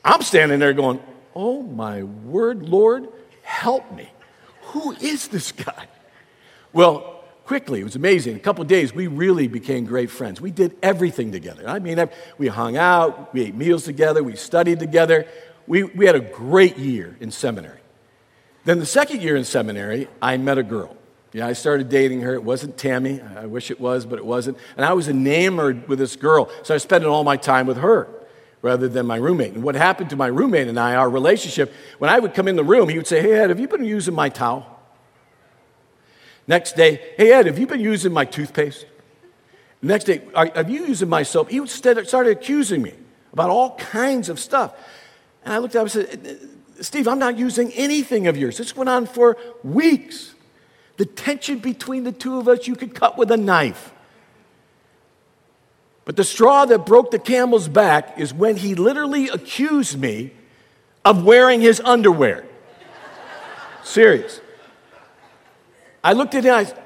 I'm 0.04 0.22
standing 0.22 0.60
there 0.60 0.74
going, 0.74 1.00
Oh 1.36 1.64
my 1.64 2.04
word, 2.04 2.68
Lord, 2.68 3.08
help 3.42 3.92
me. 3.94 4.10
Who 4.68 4.92
is 4.94 5.28
this 5.28 5.52
guy? 5.52 5.88
Well, 6.72 7.24
quickly, 7.46 7.82
it 7.82 7.84
was 7.84 7.96
amazing. 7.96 8.36
A 8.36 8.40
couple 8.40 8.64
days, 8.66 8.94
we 8.94 9.08
really 9.08 9.48
became 9.48 9.86
great 9.86 10.10
friends. 10.12 10.40
We 10.40 10.52
did 10.52 10.76
everything 10.84 11.32
together. 11.32 11.68
I 11.68 11.80
mean, 11.80 12.04
we 12.38 12.48
hung 12.48 12.78
out, 12.78 13.34
we 13.34 13.44
ate 13.44 13.56
meals 13.56 13.84
together, 13.84 14.24
we 14.24 14.36
studied 14.36 14.80
together. 14.80 15.28
We, 15.66 15.84
we 15.84 16.06
had 16.06 16.16
a 16.16 16.20
great 16.20 16.78
year 16.78 17.16
in 17.20 17.32
seminary. 17.32 17.80
Then 18.66 18.80
the 18.80 18.86
second 18.86 19.22
year 19.22 19.36
in 19.36 19.44
seminary, 19.44 20.08
I 20.22 20.38
met 20.38 20.58
a 20.58 20.64
girl. 20.64 20.96
Yeah, 21.32 21.48
I 21.48 21.54
started 21.54 21.90
dating 21.90 22.22
her. 22.22 22.36
It 22.36 22.44
wasn't 22.44 22.78
Tammy. 22.78 23.20
I 23.22 23.48
wish 23.48 23.72
it 23.72 23.80
was, 23.80 24.06
but 24.06 24.20
it 24.20 24.26
wasn't. 24.26 24.58
And 24.78 24.86
I 24.86 24.94
was 24.94 25.08
enamored 25.08 25.88
with 25.88 26.00
this 26.00 26.16
girl. 26.16 26.50
So 26.62 26.76
I 26.76 26.78
spent 26.78 27.04
all 27.06 27.24
my 27.24 27.38
time 27.38 27.66
with 27.66 27.78
her 27.78 28.08
rather 28.64 28.88
than 28.88 29.06
my 29.06 29.18
roommate. 29.18 29.54
And 29.54 29.62
what 29.62 29.76
happened 29.76 30.10
to 30.10 30.16
my 30.16 30.28
roommate 30.28 30.68
and 30.68 30.80
I, 30.80 30.96
our 30.96 31.10
relationship, 31.10 31.72
when 32.00 32.10
I 32.10 32.18
would 32.18 32.34
come 32.34 32.48
in 32.48 32.56
the 32.56 32.64
room, 32.64 32.90
he 32.90 32.98
would 32.98 33.06
say, 33.06 33.22
Hey, 33.22 33.34
Ed, 33.34 33.50
have 33.50 33.60
you 33.60 33.68
been 33.68 33.84
using 33.84 34.16
my 34.16 34.30
towel? 34.30 34.66
Next 36.48 36.76
day, 36.76 37.14
Hey, 37.18 37.34
Ed, 37.34 37.46
have 37.46 37.60
you 37.60 37.68
been 37.68 37.82
using 37.82 38.12
my 38.12 38.26
toothpaste? 38.26 38.86
Next 39.82 40.06
day, 40.06 40.22
have 40.34 40.70
you 40.70 40.88
using 40.88 41.10
my 41.10 41.24
soap? 41.24 41.52
He 41.52 41.60
would 41.60 41.70
start 41.70 42.28
accusing 42.28 42.82
me 42.82 42.94
about 43.34 43.50
all 43.50 43.76
kinds 43.76 44.30
of 44.30 44.40
stuff. 44.40 44.74
And 45.44 45.54
I 45.54 45.58
looked 45.58 45.76
at 45.76 45.80
him 45.80 45.84
and 45.84 45.92
said, 45.92 46.26
eh, 46.26 46.30
eh, 46.30 46.82
Steve, 46.82 47.06
I'm 47.10 47.20
not 47.20 47.38
using 47.38 47.70
anything 47.74 48.28
of 48.28 48.38
yours. 48.38 48.58
This 48.58 48.78
went 48.78 48.90
on 48.90 49.06
for 49.06 49.38
weeks. 49.62 50.36
The 50.96 51.06
tension 51.06 51.60
between 51.60 52.06
the 52.06 52.14
two 52.14 52.40
of 52.40 52.48
us, 52.48 52.66
you 52.66 52.78
could 52.78 52.96
cut 52.96 53.18
with 53.18 53.30
a 53.30 53.36
knife. 53.36 53.92
But 56.06 56.18
the 56.18 56.24
straw 56.24 56.66
that 56.66 56.86
broke 56.86 57.12
the 57.12 57.20
camel's 57.20 57.68
back 57.68 58.20
is 58.20 58.34
when 58.34 58.58
he 58.58 58.76
literally 58.76 59.30
accused 59.30 59.98
me 59.98 60.32
of 61.06 61.24
wearing 61.24 61.62
his 61.62 61.82
underwear. 61.84 62.46
Serious. 63.84 64.42
I 66.04 66.14
looked 66.14 66.36
at 66.36 66.44
him, 66.44 66.54
I 66.54 66.64
said, 66.66 66.84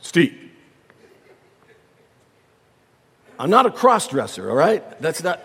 Steve, 0.00 0.50
I'm 3.38 3.50
not 3.50 3.66
a 3.66 3.70
cross 3.70 4.08
dresser, 4.08 4.48
all 4.48 4.56
right? 4.56 5.00
That's 5.00 5.22
not, 5.22 5.42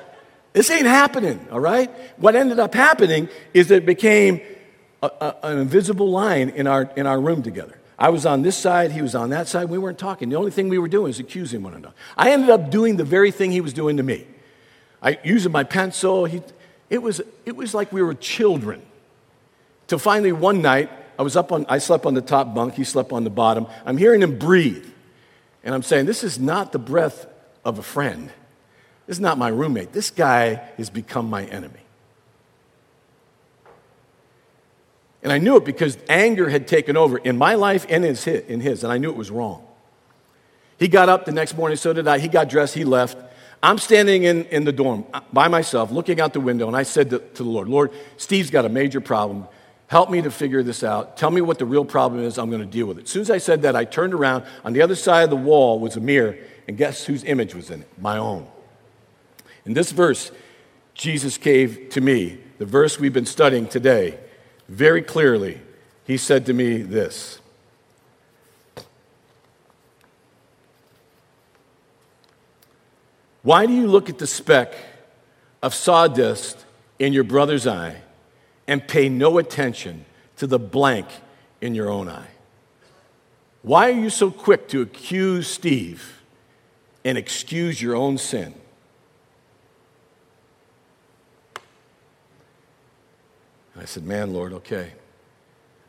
this 0.54 0.70
ain't 0.70 0.86
happening, 0.86 1.46
all 1.52 1.60
right? 1.60 1.90
What 2.18 2.36
ended 2.36 2.60
up 2.60 2.74
happening 2.74 3.30
is 3.54 3.68
that 3.70 3.78
it 3.78 3.86
became 3.86 4.42
a, 5.02 5.08
a, 5.08 5.36
an 5.44 5.58
invisible 5.58 6.10
line 6.10 6.50
in 6.50 6.68
our, 6.68 6.90
in 6.96 7.08
our 7.08 7.20
room 7.20 7.42
together. 7.42 7.79
I 8.00 8.10
was 8.10 8.26
on 8.26 8.44
this 8.44 8.58
side, 8.58 8.94
he 8.94 9.02
was 9.02 9.14
on 9.14 9.30
that 9.32 9.50
side. 9.50 9.70
We 9.70 9.78
weren't 9.78 10.00
talking. 10.00 10.30
The 10.30 10.38
only 10.38 10.52
thing 10.52 10.70
we 10.70 10.80
were 10.80 10.88
doing 10.88 11.08
was 11.08 11.20
accusing 11.20 11.62
one 11.62 11.74
another. 11.74 11.94
I 12.18 12.32
ended 12.32 12.50
up 12.50 12.72
doing 12.72 12.96
the 12.96 13.04
very 13.04 13.30
thing 13.30 13.52
he 13.52 13.60
was 13.60 13.74
doing 13.74 13.98
to 13.98 14.04
me. 14.04 14.26
I 15.04 15.20
using 15.24 15.52
my 15.52 15.66
pencil. 15.66 16.24
He, 16.24 16.42
it, 16.90 17.00
was, 17.00 17.20
it 17.46 17.58
was 17.58 17.74
like 17.74 17.92
we 17.92 18.02
were 18.02 18.14
children. 18.14 18.82
Till 19.88 20.00
finally 20.00 20.32
one 20.32 20.62
night, 20.62 20.90
I 21.18 21.24
was 21.24 21.36
up 21.36 21.52
on, 21.52 21.66
I 21.68 21.80
slept 21.80 22.06
on 22.06 22.14
the 22.14 22.22
top 22.22 22.56
bunk, 22.56 22.76
he 22.76 22.86
slept 22.86 23.12
on 23.12 23.26
the 23.26 23.30
bottom. 23.30 23.68
I'm 23.86 23.98
hearing 23.98 24.22
him 24.22 24.40
breathe. 24.40 24.86
And 25.66 25.76
I'm 25.76 25.84
saying, 25.84 26.06
this 26.06 26.24
is 26.24 26.40
not 26.40 26.72
the 26.72 26.80
breath 26.80 27.28
of 27.66 27.80
a 27.80 27.84
friend. 27.84 28.30
This 29.08 29.18
is 29.18 29.20
not 29.20 29.38
my 29.38 29.50
roommate. 29.50 29.92
This 29.92 30.10
guy 30.10 30.54
has 30.78 30.90
become 30.90 31.30
my 31.30 31.44
enemy. 31.46 31.82
And 35.22 35.32
I 35.32 35.38
knew 35.38 35.58
it 35.58 35.66
because 35.66 35.98
anger 36.08 36.50
had 36.50 36.68
taken 36.68 36.96
over 36.96 37.18
in 37.18 37.38
my 37.38 37.56
life 37.56 37.86
and 37.90 38.06
in 38.06 38.62
his, 38.62 38.84
and 38.84 38.94
I 38.94 38.98
knew 38.98 39.10
it 39.10 39.18
was 39.18 39.30
wrong. 39.30 39.66
He 40.78 40.88
got 40.88 41.10
up 41.10 41.26
the 41.26 41.34
next 41.34 41.58
morning, 41.58 41.76
so 41.76 41.92
did 41.92 42.08
I. 42.08 42.20
He 42.20 42.30
got 42.30 42.48
dressed, 42.48 42.74
he 42.74 42.86
left. 42.86 43.18
I'm 43.62 43.78
standing 43.78 44.24
in, 44.24 44.46
in 44.46 44.64
the 44.64 44.72
dorm 44.72 45.06
uh, 45.14 45.20
by 45.34 45.50
myself, 45.50 45.92
looking 45.92 46.22
out 46.22 46.32
the 46.32 46.40
window, 46.40 46.68
and 46.68 46.78
I 46.78 46.84
said 46.84 47.10
to, 47.10 47.20
to 47.20 47.44
the 47.44 47.50
Lord, 47.50 47.68
Lord, 47.68 47.92
Steve's 48.16 48.50
got 48.50 48.64
a 48.64 48.70
major 48.70 49.02
problem. 49.02 49.48
Help 49.88 50.10
me 50.10 50.22
to 50.22 50.32
figure 50.32 50.64
this 50.64 50.84
out. 50.84 51.18
Tell 51.18 51.32
me 51.32 51.42
what 51.42 51.60
the 51.60 51.66
real 51.66 51.84
problem 51.84 52.24
is. 52.24 52.38
I'm 52.38 52.50
going 52.50 52.62
to 52.62 52.68
deal 52.68 52.86
with 52.86 53.00
it. 53.00 53.04
As 53.04 53.10
soon 53.10 53.24
as 53.24 53.32
I 53.32 53.40
said 53.40 53.64
that, 53.64 53.76
I 53.76 53.84
turned 53.84 54.14
around. 54.14 54.46
On 54.64 54.72
the 54.72 54.82
other 54.82 54.96
side 54.96 55.24
of 55.24 55.30
the 55.30 55.36
wall 55.36 55.80
was 55.80 55.98
a 55.98 56.00
mirror, 56.00 56.38
and 56.68 56.78
guess 56.78 57.06
whose 57.06 57.26
image 57.26 57.54
was 57.54 57.70
in 57.70 57.82
it? 57.82 57.90
My 58.00 58.18
own. 58.18 58.48
In 59.66 59.74
this 59.74 59.92
verse, 59.92 60.32
Jesus 60.94 61.38
gave 61.38 61.90
to 61.90 62.02
me, 62.02 62.40
the 62.60 62.66
verse 62.66 63.00
we've 63.00 63.14
been 63.14 63.26
studying 63.26 63.68
today, 63.68 64.18
very 64.70 65.02
clearly, 65.02 65.60
he 66.06 66.16
said 66.16 66.46
to 66.46 66.54
me 66.54 66.82
this 66.82 67.40
Why 73.42 73.66
do 73.66 73.74
you 73.74 73.88
look 73.88 74.10
at 74.10 74.20
the 74.20 74.28
speck 74.28 74.76
of 75.64 75.74
sawdust 75.74 76.66
in 77.00 77.14
your 77.14 77.24
brother's 77.24 77.66
eye 77.66 78.02
and 78.68 78.88
pay 78.88 79.10
no 79.10 79.38
attention 79.40 80.06
to 80.38 80.46
the 80.46 80.60
blank 80.60 81.08
in 81.62 81.74
your 81.74 81.90
own 81.90 82.08
eye? 82.08 82.28
Why 83.62 83.90
are 83.90 84.00
you 84.00 84.10
so 84.10 84.30
quick 84.30 84.68
to 84.70 84.82
accuse 84.82 85.48
Steve 85.48 86.22
and 87.04 87.18
excuse 87.18 87.82
your 87.82 87.96
own 87.96 88.18
sin? 88.18 88.54
I 93.80 93.86
said, 93.86 94.04
Man, 94.04 94.34
Lord, 94.34 94.54
okay. 94.54 94.94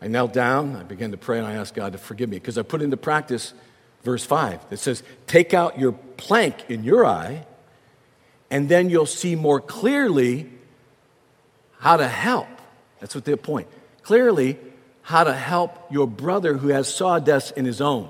I 0.02 0.08
knelt 0.08 0.32
down, 0.32 0.76
I 0.76 0.82
began 0.82 1.10
to 1.10 1.18
pray, 1.18 1.38
and 1.38 1.46
I 1.46 1.54
asked 1.54 1.74
God 1.74 1.92
to 1.92 1.98
forgive 1.98 2.30
me 2.30 2.38
because 2.38 2.56
I 2.56 2.62
put 2.62 2.80
into 2.80 2.96
practice 2.96 3.52
verse 4.02 4.24
5 4.24 4.70
that 4.70 4.78
says, 4.78 5.02
Take 5.26 5.52
out 5.52 5.78
your 5.78 5.92
plank 5.92 6.70
in 6.70 6.84
your 6.84 7.04
eye, 7.04 7.46
and 8.50 8.68
then 8.68 8.88
you'll 8.88 9.06
see 9.06 9.34
more 9.34 9.60
clearly 9.60 10.50
how 11.78 11.96
to 11.96 12.08
help. 12.08 12.48
That's 13.00 13.14
what 13.14 13.24
the 13.24 13.36
point. 13.36 13.68
Clearly, 14.02 14.58
how 15.02 15.24
to 15.24 15.32
help 15.32 15.90
your 15.90 16.06
brother 16.06 16.56
who 16.56 16.68
has 16.68 16.92
sawdust 16.92 17.56
in 17.56 17.64
his 17.64 17.80
own. 17.80 18.08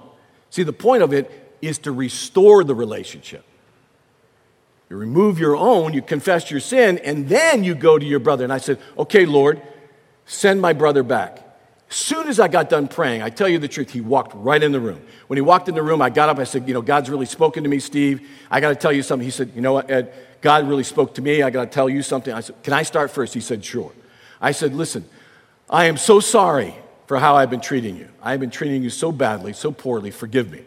See, 0.51 0.62
the 0.62 0.73
point 0.73 1.03
of 1.03 1.12
it 1.12 1.31
is 1.62 1.79
to 1.79 1.93
restore 1.93 2.64
the 2.64 2.75
relationship. 2.75 3.45
You 4.88 4.97
remove 4.97 5.38
your 5.38 5.57
own, 5.57 5.93
you 5.93 6.03
confess 6.03 6.51
your 6.51 6.59
sin, 6.59 6.99
and 6.99 7.29
then 7.29 7.62
you 7.62 7.77
go 7.77 7.99
to 7.99 8.05
your 8.05 8.19
brother. 8.19 8.43
And 8.43 8.53
I 8.53 8.59
said, 8.59 8.79
Okay, 8.99 9.25
Lord, 9.25 9.62
send 10.31 10.61
my 10.61 10.73
brother 10.73 11.03
back. 11.03 11.43
As 11.90 11.97
soon 11.97 12.29
as 12.29 12.38
I 12.38 12.47
got 12.47 12.71
done 12.71 12.87
praying, 12.87 13.21
I 13.21 13.31
tell 13.31 13.49
you 13.49 13.59
the 13.59 13.66
truth, 13.66 13.90
he 13.90 14.01
walked 14.01 14.33
right 14.37 14.62
in 14.62 14.71
the 14.71 14.79
room. 14.79 15.03
When 15.27 15.37
he 15.37 15.40
walked 15.40 15.69
in 15.69 15.75
the 15.75 15.83
room, 15.83 16.01
I 16.01 16.09
got 16.09 16.29
up, 16.29 16.38
I 16.38 16.45
said, 16.45 16.69
You 16.69 16.75
know, 16.75 16.83
God's 16.83 17.11
really 17.11 17.27
spoken 17.27 17.64
to 17.64 17.69
me, 17.69 17.81
Steve. 17.81 18.29
I 18.49 18.61
got 18.61 18.69
to 18.69 18.77
tell 18.77 18.93
you 18.93 19.03
something. 19.03 19.25
He 19.25 19.33
said, 19.33 19.51
You 19.57 19.61
know 19.61 19.73
what, 19.73 19.90
Ed, 19.90 20.12
God 20.40 20.69
really 20.69 20.85
spoke 20.85 21.16
to 21.16 21.23
me. 21.23 21.43
I 21.43 21.51
got 21.51 21.64
to 21.64 21.71
tell 21.71 21.88
you 21.88 22.03
something. 22.03 22.33
I 22.33 22.40
said, 22.40 22.62
Can 22.62 22.73
I 22.73 22.85
start 22.85 23.11
first? 23.11 23.35
He 23.35 23.40
said, 23.40 23.64
Sure. 23.64 23.93
I 24.40 24.53
said, 24.53 24.73
Listen, 24.73 25.05
I 25.69 25.87
am 25.87 25.97
so 25.97 26.21
sorry 26.21 26.77
for 27.07 27.19
how 27.19 27.35
I've 27.35 27.51
been 27.51 27.61
treating 27.61 27.97
you. 27.97 28.09
I 28.23 28.31
have 28.31 28.38
been 28.40 28.51
treating 28.51 28.85
you 28.85 28.90
so 28.90 29.11
badly, 29.11 29.53
so 29.53 29.73
poorly. 29.73 30.12
Forgive 30.12 30.49
me. 30.49 30.62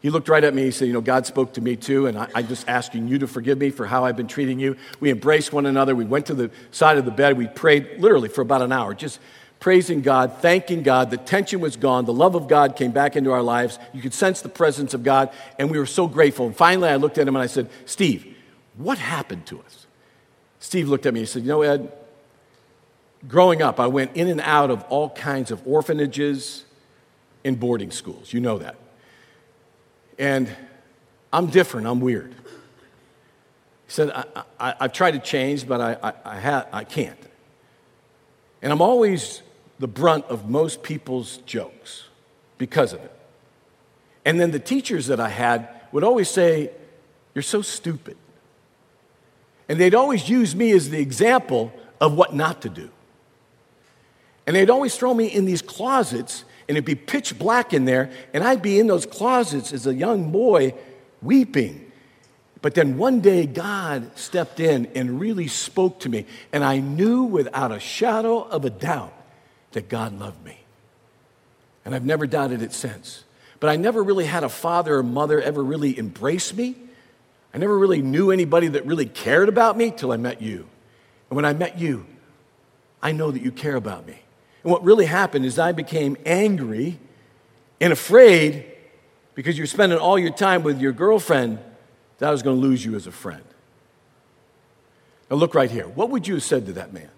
He 0.00 0.08
looked 0.08 0.28
right 0.28 0.42
at 0.42 0.54
me. 0.54 0.64
He 0.64 0.70
said, 0.70 0.88
You 0.88 0.94
know, 0.94 1.02
God 1.02 1.26
spoke 1.26 1.52
to 1.54 1.60
me 1.60 1.76
too, 1.76 2.06
and 2.06 2.18
I, 2.18 2.28
am 2.34 2.48
just 2.48 2.68
asking 2.68 3.08
you 3.08 3.18
to 3.18 3.26
forgive 3.26 3.58
me 3.58 3.70
for 3.70 3.86
how 3.86 4.04
I've 4.04 4.16
been 4.16 4.28
treating 4.28 4.58
you. 4.58 4.76
We 4.98 5.10
embraced 5.10 5.52
one 5.52 5.66
another. 5.66 5.94
We 5.94 6.04
went 6.06 6.26
to 6.26 6.34
the 6.34 6.50
side 6.70 6.96
of 6.96 7.04
the 7.04 7.10
bed. 7.10 7.36
We 7.36 7.46
prayed 7.46 8.00
literally 8.00 8.30
for 8.30 8.40
about 8.40 8.62
an 8.62 8.72
hour, 8.72 8.94
just 8.94 9.20
praising 9.60 10.00
God, 10.00 10.38
thanking 10.40 10.82
God. 10.82 11.10
The 11.10 11.18
tension 11.18 11.60
was 11.60 11.76
gone. 11.76 12.06
The 12.06 12.14
love 12.14 12.34
of 12.34 12.48
God 12.48 12.76
came 12.76 12.92
back 12.92 13.14
into 13.14 13.30
our 13.30 13.42
lives. 13.42 13.78
You 13.92 14.00
could 14.00 14.14
sense 14.14 14.40
the 14.40 14.48
presence 14.48 14.94
of 14.94 15.04
God, 15.04 15.30
and 15.58 15.70
we 15.70 15.78
were 15.78 15.86
so 15.86 16.08
grateful. 16.08 16.46
And 16.46 16.56
finally, 16.56 16.88
I 16.88 16.96
looked 16.96 17.18
at 17.18 17.28
him 17.28 17.36
and 17.36 17.42
I 17.42 17.46
said, 17.46 17.68
Steve, 17.84 18.36
what 18.76 18.96
happened 18.96 19.44
to 19.46 19.60
us? 19.60 19.86
Steve 20.60 20.88
looked 20.88 21.04
at 21.04 21.12
me. 21.12 21.20
He 21.20 21.26
said, 21.26 21.42
You 21.42 21.48
know, 21.48 21.62
Ed, 21.62 21.92
growing 23.28 23.60
up, 23.60 23.78
I 23.78 23.86
went 23.86 24.16
in 24.16 24.28
and 24.28 24.40
out 24.40 24.70
of 24.70 24.82
all 24.84 25.10
kinds 25.10 25.50
of 25.50 25.66
orphanages 25.66 26.64
and 27.44 27.60
boarding 27.60 27.90
schools. 27.90 28.32
You 28.32 28.40
know 28.40 28.56
that. 28.58 28.76
And 30.20 30.54
I'm 31.32 31.46
different, 31.46 31.86
I'm 31.86 32.00
weird. 32.00 32.34
He 33.86 33.92
said, 33.92 34.10
I, 34.60 34.74
have 34.78 34.92
tried 34.92 35.12
to 35.12 35.18
change, 35.18 35.66
but 35.66 35.80
I, 35.80 35.96
I, 36.02 36.12
I, 36.24 36.40
ha- 36.40 36.66
I 36.72 36.84
can't. 36.84 37.18
And 38.60 38.70
I'm 38.70 38.82
always 38.82 39.40
the 39.78 39.88
brunt 39.88 40.26
of 40.26 40.48
most 40.48 40.82
people's 40.82 41.38
jokes 41.38 42.04
because 42.58 42.92
of 42.92 43.00
it. 43.00 43.16
And 44.26 44.38
then 44.38 44.50
the 44.50 44.60
teachers 44.60 45.06
that 45.06 45.18
I 45.18 45.30
had 45.30 45.68
would 45.90 46.04
always 46.04 46.28
say, 46.28 46.70
You're 47.34 47.40
so 47.40 47.62
stupid. 47.62 48.18
And 49.70 49.80
they'd 49.80 49.94
always 49.94 50.28
use 50.28 50.54
me 50.54 50.72
as 50.72 50.90
the 50.90 51.00
example 51.00 51.72
of 51.98 52.12
what 52.12 52.34
not 52.34 52.60
to 52.62 52.68
do. 52.68 52.90
And 54.46 54.54
they'd 54.54 54.68
always 54.68 54.96
throw 54.96 55.14
me 55.14 55.26
in 55.26 55.46
these 55.46 55.62
closets 55.62 56.44
and 56.70 56.76
it'd 56.76 56.84
be 56.84 56.94
pitch 56.94 57.36
black 57.36 57.74
in 57.74 57.84
there, 57.84 58.12
and 58.32 58.44
I'd 58.44 58.62
be 58.62 58.78
in 58.78 58.86
those 58.86 59.04
closets 59.04 59.72
as 59.72 59.88
a 59.88 59.92
young 59.92 60.30
boy 60.30 60.72
weeping 61.20 61.90
But 62.62 62.74
then 62.74 62.96
one 62.96 63.20
day, 63.20 63.44
God 63.46 64.16
stepped 64.16 64.60
in 64.60 64.86
and 64.94 65.18
really 65.18 65.48
spoke 65.48 65.98
to 66.00 66.08
me, 66.08 66.26
and 66.52 66.62
I 66.62 66.78
knew 66.78 67.24
without 67.24 67.72
a 67.72 67.80
shadow 67.80 68.42
of 68.42 68.64
a 68.64 68.70
doubt 68.70 69.14
that 69.72 69.88
God 69.88 70.18
loved 70.18 70.44
me. 70.44 70.58
And 71.84 71.92
I've 71.94 72.04
never 72.04 72.26
doubted 72.26 72.62
it 72.62 72.72
since. 72.72 73.24
But 73.60 73.70
I 73.70 73.76
never 73.76 74.02
really 74.02 74.26
had 74.26 74.44
a 74.44 74.48
father 74.48 74.98
or 74.98 75.02
mother 75.02 75.40
ever 75.40 75.64
really 75.64 75.98
embrace 75.98 76.54
me. 76.54 76.76
I 77.52 77.58
never 77.58 77.76
really 77.76 78.02
knew 78.02 78.30
anybody 78.30 78.68
that 78.68 78.86
really 78.86 79.06
cared 79.06 79.48
about 79.48 79.76
me 79.76 79.90
till 79.90 80.12
I 80.12 80.16
met 80.16 80.40
you. 80.40 80.68
And 81.30 81.36
when 81.36 81.44
I 81.44 81.52
met 81.52 81.78
you, 81.78 82.06
I 83.02 83.12
know 83.12 83.30
that 83.30 83.42
you 83.42 83.50
care 83.50 83.76
about 83.76 84.06
me. 84.06 84.20
And 84.62 84.72
what 84.72 84.84
really 84.84 85.06
happened 85.06 85.46
is 85.46 85.58
I 85.58 85.72
became 85.72 86.16
angry 86.26 86.98
and 87.80 87.92
afraid 87.92 88.66
because 89.34 89.56
you're 89.56 89.66
spending 89.66 89.98
all 89.98 90.18
your 90.18 90.32
time 90.32 90.62
with 90.62 90.80
your 90.80 90.92
girlfriend 90.92 91.58
that 92.18 92.28
I 92.28 92.32
was 92.32 92.42
going 92.42 92.60
to 92.60 92.66
lose 92.66 92.84
you 92.84 92.94
as 92.94 93.06
a 93.06 93.12
friend. 93.12 93.44
Now, 95.30 95.36
look 95.36 95.54
right 95.54 95.70
here. 95.70 95.86
What 95.86 96.10
would 96.10 96.26
you 96.26 96.34
have 96.34 96.42
said 96.42 96.66
to 96.66 96.72
that 96.74 96.92
man? 96.92 97.08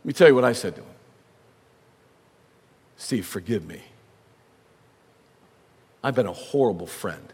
Let 0.00 0.04
me 0.04 0.12
tell 0.12 0.28
you 0.28 0.34
what 0.34 0.44
I 0.44 0.52
said 0.52 0.76
to 0.76 0.82
him 0.82 0.90
Steve, 2.96 3.26
forgive 3.26 3.66
me. 3.66 3.82
I've 6.04 6.14
been 6.14 6.26
a 6.26 6.32
horrible 6.32 6.86
friend. 6.86 7.32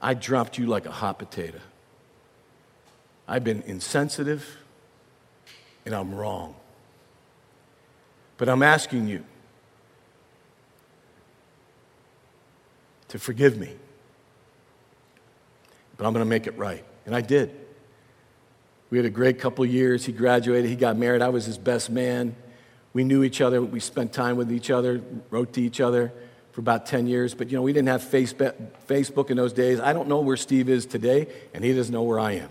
I 0.00 0.14
dropped 0.14 0.56
you 0.56 0.66
like 0.66 0.86
a 0.86 0.90
hot 0.90 1.18
potato. 1.18 1.60
I've 3.28 3.44
been 3.44 3.62
insensitive 3.66 4.56
and 5.84 5.94
I'm 5.94 6.14
wrong. 6.14 6.54
But 8.38 8.48
I'm 8.48 8.62
asking 8.62 9.08
you 9.08 9.24
to 13.08 13.18
forgive 13.18 13.58
me. 13.58 13.72
But 15.96 16.06
I'm 16.06 16.12
going 16.12 16.24
to 16.24 16.28
make 16.28 16.46
it 16.46 16.56
right. 16.56 16.84
And 17.06 17.14
I 17.14 17.20
did. 17.20 17.54
We 18.90 18.98
had 18.98 19.04
a 19.04 19.10
great 19.10 19.38
couple 19.38 19.64
years. 19.64 20.04
He 20.04 20.12
graduated, 20.12 20.68
he 20.68 20.76
got 20.76 20.96
married. 20.96 21.22
I 21.22 21.28
was 21.28 21.44
his 21.44 21.58
best 21.58 21.90
man. 21.90 22.34
We 22.92 23.04
knew 23.04 23.22
each 23.22 23.40
other. 23.40 23.62
We 23.62 23.80
spent 23.80 24.12
time 24.12 24.36
with 24.36 24.52
each 24.52 24.70
other, 24.70 25.00
wrote 25.30 25.54
to 25.54 25.62
each 25.62 25.80
other 25.80 26.12
for 26.52 26.60
about 26.60 26.84
10 26.84 27.06
years. 27.06 27.34
But, 27.34 27.50
you 27.50 27.56
know, 27.56 27.62
we 27.62 27.72
didn't 27.72 27.88
have 27.88 28.02
Facebook 28.02 29.30
in 29.30 29.36
those 29.36 29.52
days. 29.52 29.80
I 29.80 29.92
don't 29.92 30.08
know 30.08 30.20
where 30.20 30.36
Steve 30.36 30.68
is 30.68 30.84
today, 30.84 31.26
and 31.54 31.64
he 31.64 31.72
doesn't 31.72 31.92
know 31.92 32.02
where 32.02 32.20
I 32.20 32.32
am. 32.32 32.50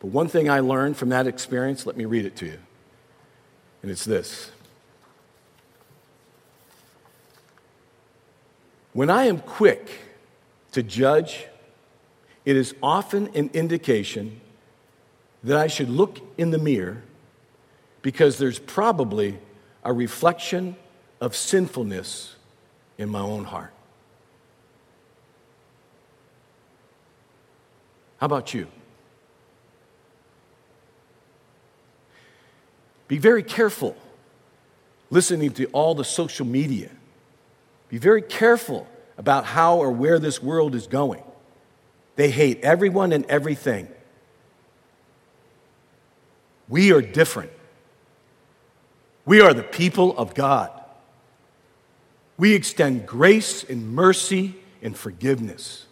But 0.00 0.08
one 0.08 0.28
thing 0.28 0.50
I 0.50 0.60
learned 0.60 0.96
from 0.96 1.08
that 1.08 1.26
experience, 1.26 1.86
let 1.86 1.96
me 1.96 2.04
read 2.04 2.26
it 2.26 2.36
to 2.36 2.46
you. 2.46 2.58
And 3.82 3.90
it's 3.90 4.04
this 4.04 4.50
When 8.92 9.10
I 9.10 9.26
am 9.26 9.40
quick 9.40 9.90
to 10.72 10.82
judge, 10.82 11.46
it 12.46 12.56
is 12.56 12.74
often 12.82 13.28
an 13.34 13.50
indication 13.52 14.40
that 15.44 15.58
I 15.58 15.66
should 15.66 15.90
look 15.90 16.20
in 16.38 16.50
the 16.50 16.58
mirror 16.58 17.02
because 18.00 18.38
there's 18.38 18.58
probably 18.58 19.38
a 19.84 19.92
reflection 19.92 20.76
of 21.20 21.36
sinfulness 21.36 22.36
in 22.98 23.08
my 23.08 23.20
own 23.20 23.44
heart. 23.44 23.72
How 28.18 28.26
about 28.26 28.54
you? 28.54 28.66
Be 33.08 33.18
very 33.18 33.42
careful 33.42 33.96
listening 35.10 35.52
to 35.52 35.66
all 35.66 35.94
the 35.94 36.04
social 36.04 36.46
media 36.46 36.90
be 37.88 37.98
very 37.98 38.22
careful 38.22 38.86
about 39.16 39.44
how 39.44 39.78
or 39.78 39.90
where 39.90 40.18
this 40.18 40.42
world 40.42 40.74
is 40.74 40.86
going. 40.86 41.22
They 42.16 42.30
hate 42.30 42.60
everyone 42.62 43.12
and 43.12 43.24
everything. 43.26 43.88
We 46.68 46.92
are 46.92 47.02
different. 47.02 47.52
We 49.24 49.40
are 49.40 49.54
the 49.54 49.62
people 49.62 50.16
of 50.16 50.34
God. 50.34 50.70
We 52.36 52.54
extend 52.54 53.06
grace 53.06 53.64
and 53.64 53.94
mercy 53.94 54.56
and 54.82 54.96
forgiveness. 54.96 55.86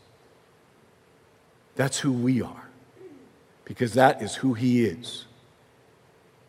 That's 1.76 1.98
who 1.98 2.12
we 2.12 2.42
are, 2.42 2.68
because 3.64 3.94
that 3.94 4.22
is 4.22 4.36
who 4.36 4.54
He 4.54 4.84
is. 4.84 5.24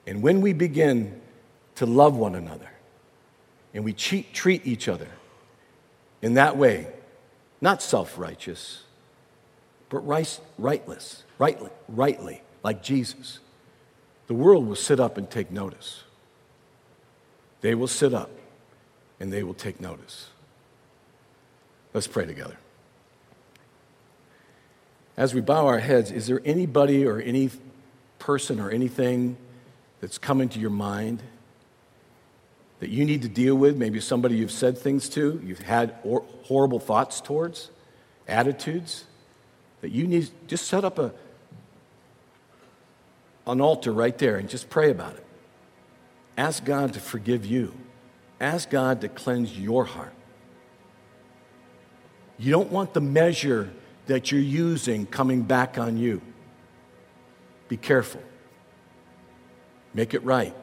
And 0.07 0.21
when 0.21 0.41
we 0.41 0.53
begin 0.53 1.19
to 1.75 1.85
love 1.85 2.15
one 2.15 2.35
another 2.35 2.69
and 3.73 3.83
we 3.83 3.93
treat 3.93 4.65
each 4.65 4.87
other 4.87 5.09
in 6.21 6.35
that 6.35 6.57
way, 6.57 6.87
not 7.61 7.81
self 7.81 8.17
righteous, 8.17 8.83
but 9.89 9.99
right, 9.99 10.39
rightless, 10.57 11.23
rightly, 11.37 11.69
rightly, 11.87 12.41
like 12.63 12.83
Jesus, 12.83 13.39
the 14.27 14.33
world 14.33 14.67
will 14.67 14.75
sit 14.75 14.99
up 14.99 15.17
and 15.17 15.29
take 15.29 15.51
notice. 15.51 16.03
They 17.61 17.75
will 17.75 17.87
sit 17.87 18.13
up 18.13 18.29
and 19.19 19.31
they 19.31 19.43
will 19.43 19.53
take 19.53 19.79
notice. 19.79 20.29
Let's 21.93 22.07
pray 22.07 22.25
together. 22.25 22.57
As 25.17 25.33
we 25.33 25.41
bow 25.41 25.65
our 25.67 25.79
heads, 25.79 26.11
is 26.11 26.27
there 26.27 26.41
anybody 26.43 27.05
or 27.05 27.19
any 27.19 27.49
person 28.19 28.59
or 28.59 28.69
anything 28.69 29.37
that's 30.05 30.19
coming 30.19 30.47
to 30.49 30.59
your 30.59 30.69
mind? 30.69 31.23
that 32.79 32.89
you 32.89 33.03
need 33.03 33.21
to 33.21 33.27
deal 33.27 33.55
with, 33.55 33.75
maybe 33.75 33.99
somebody 33.99 34.35
you've 34.35 34.51
said 34.51 34.77
things 34.77 35.09
to, 35.09 35.41
you've 35.43 35.59
had 35.59 35.95
or- 36.03 36.23
horrible 36.43 36.79
thoughts 36.79 37.21
towards, 37.21 37.71
attitudes, 38.27 39.05
that 39.81 39.89
you 39.89 40.05
need 40.05 40.29
just 40.47 40.67
set 40.67 40.83
up 40.83 40.99
a, 40.99 41.11
an 43.47 43.61
altar 43.61 43.91
right 43.91 44.17
there 44.17 44.35
and 44.35 44.49
just 44.49 44.69
pray 44.69 44.91
about 44.91 45.15
it. 45.15 45.25
Ask 46.37 46.65
God 46.65 46.93
to 46.93 46.99
forgive 46.99 47.45
you. 47.45 47.73
Ask 48.41 48.69
God 48.69 49.01
to 49.01 49.09
cleanse 49.09 49.57
your 49.57 49.85
heart. 49.85 50.13
You 52.37 52.51
don't 52.51 52.71
want 52.71 52.93
the 52.93 53.01
measure 53.01 53.71
that 54.07 54.31
you're 54.31 54.41
using 54.41 55.05
coming 55.05 55.41
back 55.43 55.77
on 55.77 55.97
you. 55.97 56.21
Be 57.69 57.77
careful. 57.77 58.21
Make 59.95 60.13
it 60.13 60.23
right. 60.23 60.53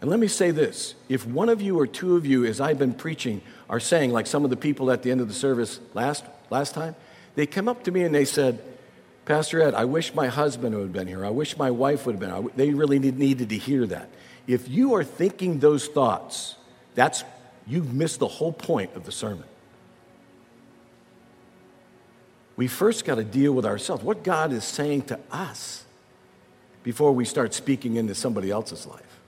And 0.00 0.08
let 0.08 0.20
me 0.20 0.28
say 0.28 0.52
this 0.52 0.94
if 1.08 1.26
one 1.26 1.48
of 1.48 1.60
you 1.60 1.78
or 1.78 1.86
two 1.86 2.16
of 2.16 2.24
you, 2.24 2.46
as 2.46 2.60
I've 2.60 2.78
been 2.78 2.94
preaching, 2.94 3.42
are 3.68 3.80
saying, 3.80 4.12
like 4.12 4.26
some 4.26 4.44
of 4.44 4.50
the 4.50 4.56
people 4.56 4.90
at 4.90 5.02
the 5.02 5.10
end 5.10 5.20
of 5.20 5.28
the 5.28 5.34
service 5.34 5.80
last, 5.92 6.24
last 6.48 6.72
time, 6.72 6.94
they 7.34 7.46
come 7.46 7.68
up 7.68 7.84
to 7.84 7.90
me 7.90 8.04
and 8.04 8.14
they 8.14 8.24
said, 8.24 8.62
Pastor 9.24 9.60
Ed, 9.60 9.74
I 9.74 9.84
wish 9.84 10.14
my 10.14 10.28
husband 10.28 10.74
would 10.74 10.82
have 10.82 10.92
been 10.92 11.08
here. 11.08 11.26
I 11.26 11.30
wish 11.30 11.58
my 11.58 11.70
wife 11.70 12.06
would 12.06 12.14
have 12.14 12.20
been 12.20 12.42
here. 12.42 12.50
They 12.56 12.70
really 12.70 12.98
need, 12.98 13.18
needed 13.18 13.50
to 13.50 13.58
hear 13.58 13.86
that. 13.86 14.08
If 14.46 14.68
you 14.68 14.94
are 14.94 15.04
thinking 15.04 15.58
those 15.58 15.88
thoughts, 15.88 16.54
that's, 16.94 17.24
you've 17.66 17.92
missed 17.92 18.20
the 18.20 18.28
whole 18.28 18.52
point 18.52 18.94
of 18.94 19.04
the 19.04 19.12
sermon. 19.12 19.44
We 22.56 22.68
first 22.68 23.04
got 23.04 23.16
to 23.16 23.24
deal 23.24 23.52
with 23.52 23.66
ourselves, 23.66 24.02
what 24.02 24.24
God 24.24 24.52
is 24.52 24.64
saying 24.64 25.02
to 25.02 25.20
us, 25.30 25.84
before 26.88 27.12
we 27.12 27.22
start 27.22 27.52
speaking 27.52 27.96
into 27.96 28.14
somebody 28.14 28.50
else's 28.50 28.86
life 28.86 29.20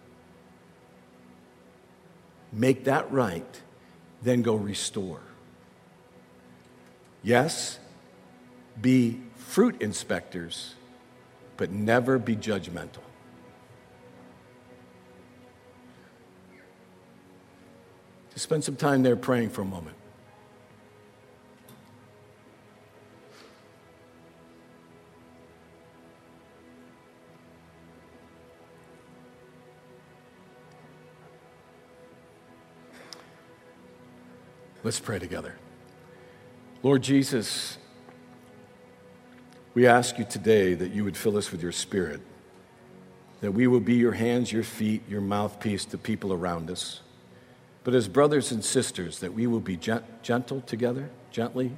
make 2.54 2.84
that 2.84 3.12
right, 3.12 3.60
then 4.22 4.40
go 4.40 4.54
restore. 4.54 5.20
Yes, 7.22 7.78
be 8.80 9.20
fruit 9.36 9.82
inspectors, 9.82 10.74
but 11.58 11.70
never 11.70 12.18
be 12.18 12.34
judgmental. 12.34 13.04
Just 18.32 18.44
spend 18.44 18.64
some 18.64 18.76
time 18.76 19.02
there 19.02 19.16
praying 19.16 19.50
for 19.50 19.60
a 19.60 19.66
moment. 19.66 19.99
Let's 34.82 34.98
pray 34.98 35.18
together. 35.18 35.56
Lord 36.82 37.02
Jesus, 37.02 37.76
we 39.74 39.86
ask 39.86 40.18
you 40.18 40.24
today 40.24 40.72
that 40.72 40.92
you 40.92 41.04
would 41.04 41.18
fill 41.18 41.36
us 41.36 41.52
with 41.52 41.62
your 41.62 41.72
spirit, 41.72 42.22
that 43.42 43.52
we 43.52 43.66
will 43.66 43.80
be 43.80 43.96
your 43.96 44.12
hands, 44.12 44.50
your 44.50 44.62
feet, 44.62 45.02
your 45.06 45.20
mouthpiece 45.20 45.84
to 45.86 45.98
people 45.98 46.32
around 46.32 46.70
us. 46.70 47.02
But 47.84 47.94
as 47.94 48.08
brothers 48.08 48.52
and 48.52 48.64
sisters, 48.64 49.18
that 49.18 49.34
we 49.34 49.46
will 49.46 49.60
be 49.60 49.76
gent- 49.76 50.22
gentle 50.22 50.62
together, 50.62 51.10
gently 51.30 51.72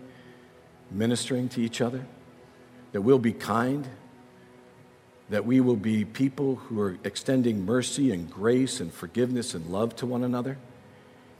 ministering 0.89 1.49
to 1.49 1.61
each 1.61 1.81
other, 1.81 2.07
that 2.93 3.03
we'll 3.03 3.19
be 3.19 3.33
kind, 3.33 3.89
that 5.29 5.45
we 5.45 5.61
will 5.61 5.75
be 5.75 6.05
people 6.05 6.55
who 6.55 6.81
are 6.81 6.99
extending 7.03 7.67
mercy 7.67 8.13
and 8.13 8.31
grace 8.31 8.79
and 8.79 8.95
forgiveness 8.95 9.55
and 9.55 9.67
love 9.73 9.97
to 9.97 10.07
one 10.07 10.23
another 10.23 10.57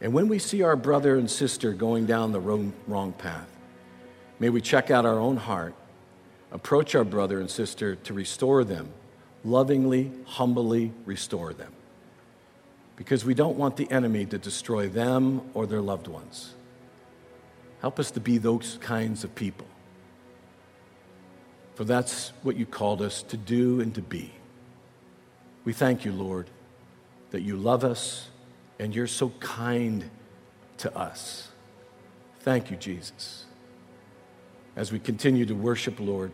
And 0.03 0.13
when 0.13 0.27
we 0.27 0.41
see 0.41 0.63
our 0.63 0.75
brother 0.75 1.17
and 1.17 1.31
sister 1.31 1.73
going 1.73 2.07
down 2.07 2.33
the 2.33 2.41
wrong, 2.41 2.73
wrong 2.89 3.13
path, 3.13 3.47
may 4.41 4.51
we 4.51 4.61
check 4.61 4.91
out 4.91 5.07
our 5.07 5.19
own 5.19 5.37
heart, 5.37 5.75
approach 6.51 6.97
our 6.97 7.05
brother 7.05 7.39
and 7.39 7.49
sister 7.49 7.95
to 7.95 8.13
restore 8.13 8.65
them, 8.65 8.89
lovingly, 9.45 10.11
humbly 10.27 10.93
restore 11.07 11.55
them. 11.55 11.73
Because 12.97 13.25
we 13.25 13.33
don't 13.33 13.57
want 13.57 13.77
the 13.77 13.89
enemy 13.93 14.27
to 14.27 14.39
destroy 14.39 14.89
them 14.89 15.41
or 15.55 15.67
their 15.69 15.81
loved 15.81 16.09
ones. 16.09 16.55
Help 17.81 18.01
us 18.01 18.11
to 18.11 18.21
be 18.21 18.39
those 18.39 18.79
kinds 18.81 19.23
of 19.23 19.33
people. 19.37 19.69
For 21.77 21.85
that's 21.85 22.33
what 22.43 22.57
you 22.57 22.67
called 22.67 23.03
us 23.03 23.23
to 23.23 23.37
do 23.37 23.81
and 23.81 23.95
to 23.95 24.03
be. 24.03 24.33
We 25.65 25.73
thank 25.73 26.05
you, 26.05 26.11
Lord, 26.11 26.51
that 27.31 27.43
you 27.43 27.57
love 27.57 27.85
us 27.85 28.29
and 28.83 28.97
you're 28.97 29.07
so 29.07 29.29
kind 29.39 30.11
to 30.77 30.93
us. 30.99 31.51
Thank 32.41 32.69
you, 32.69 32.77
Jesus. 32.77 33.47
As 34.75 34.91
we 34.91 34.99
continue 34.99 35.47
to 35.47 35.55
worship, 35.55 36.01
Lord, 36.01 36.33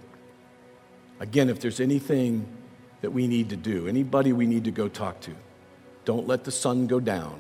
again, 1.20 1.50
if 1.50 1.60
there's 1.60 1.78
anything 1.78 2.48
that 3.02 3.10
we 3.10 3.26
need 3.26 3.50
to 3.50 3.56
do, 3.56 3.86
anybody 3.86 4.32
we 4.32 4.46
need 4.46 4.64
to 4.64 4.70
go 4.70 4.88
talk 4.88 5.20
to, 5.20 5.34
don't 6.06 6.26
let 6.26 6.44
the 6.44 6.50
sun 6.50 6.86
go 6.86 7.00
down 7.00 7.38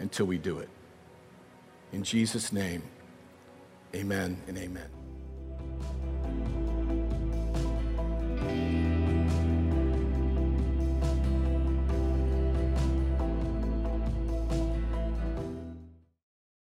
until 0.00 0.26
we 0.26 0.36
do 0.36 0.58
it. 0.58 0.68
In 1.92 2.02
Jesus' 2.02 2.52
name, 2.52 2.82
amen 3.94 4.42
and 4.48 4.58
amen. 4.58 4.97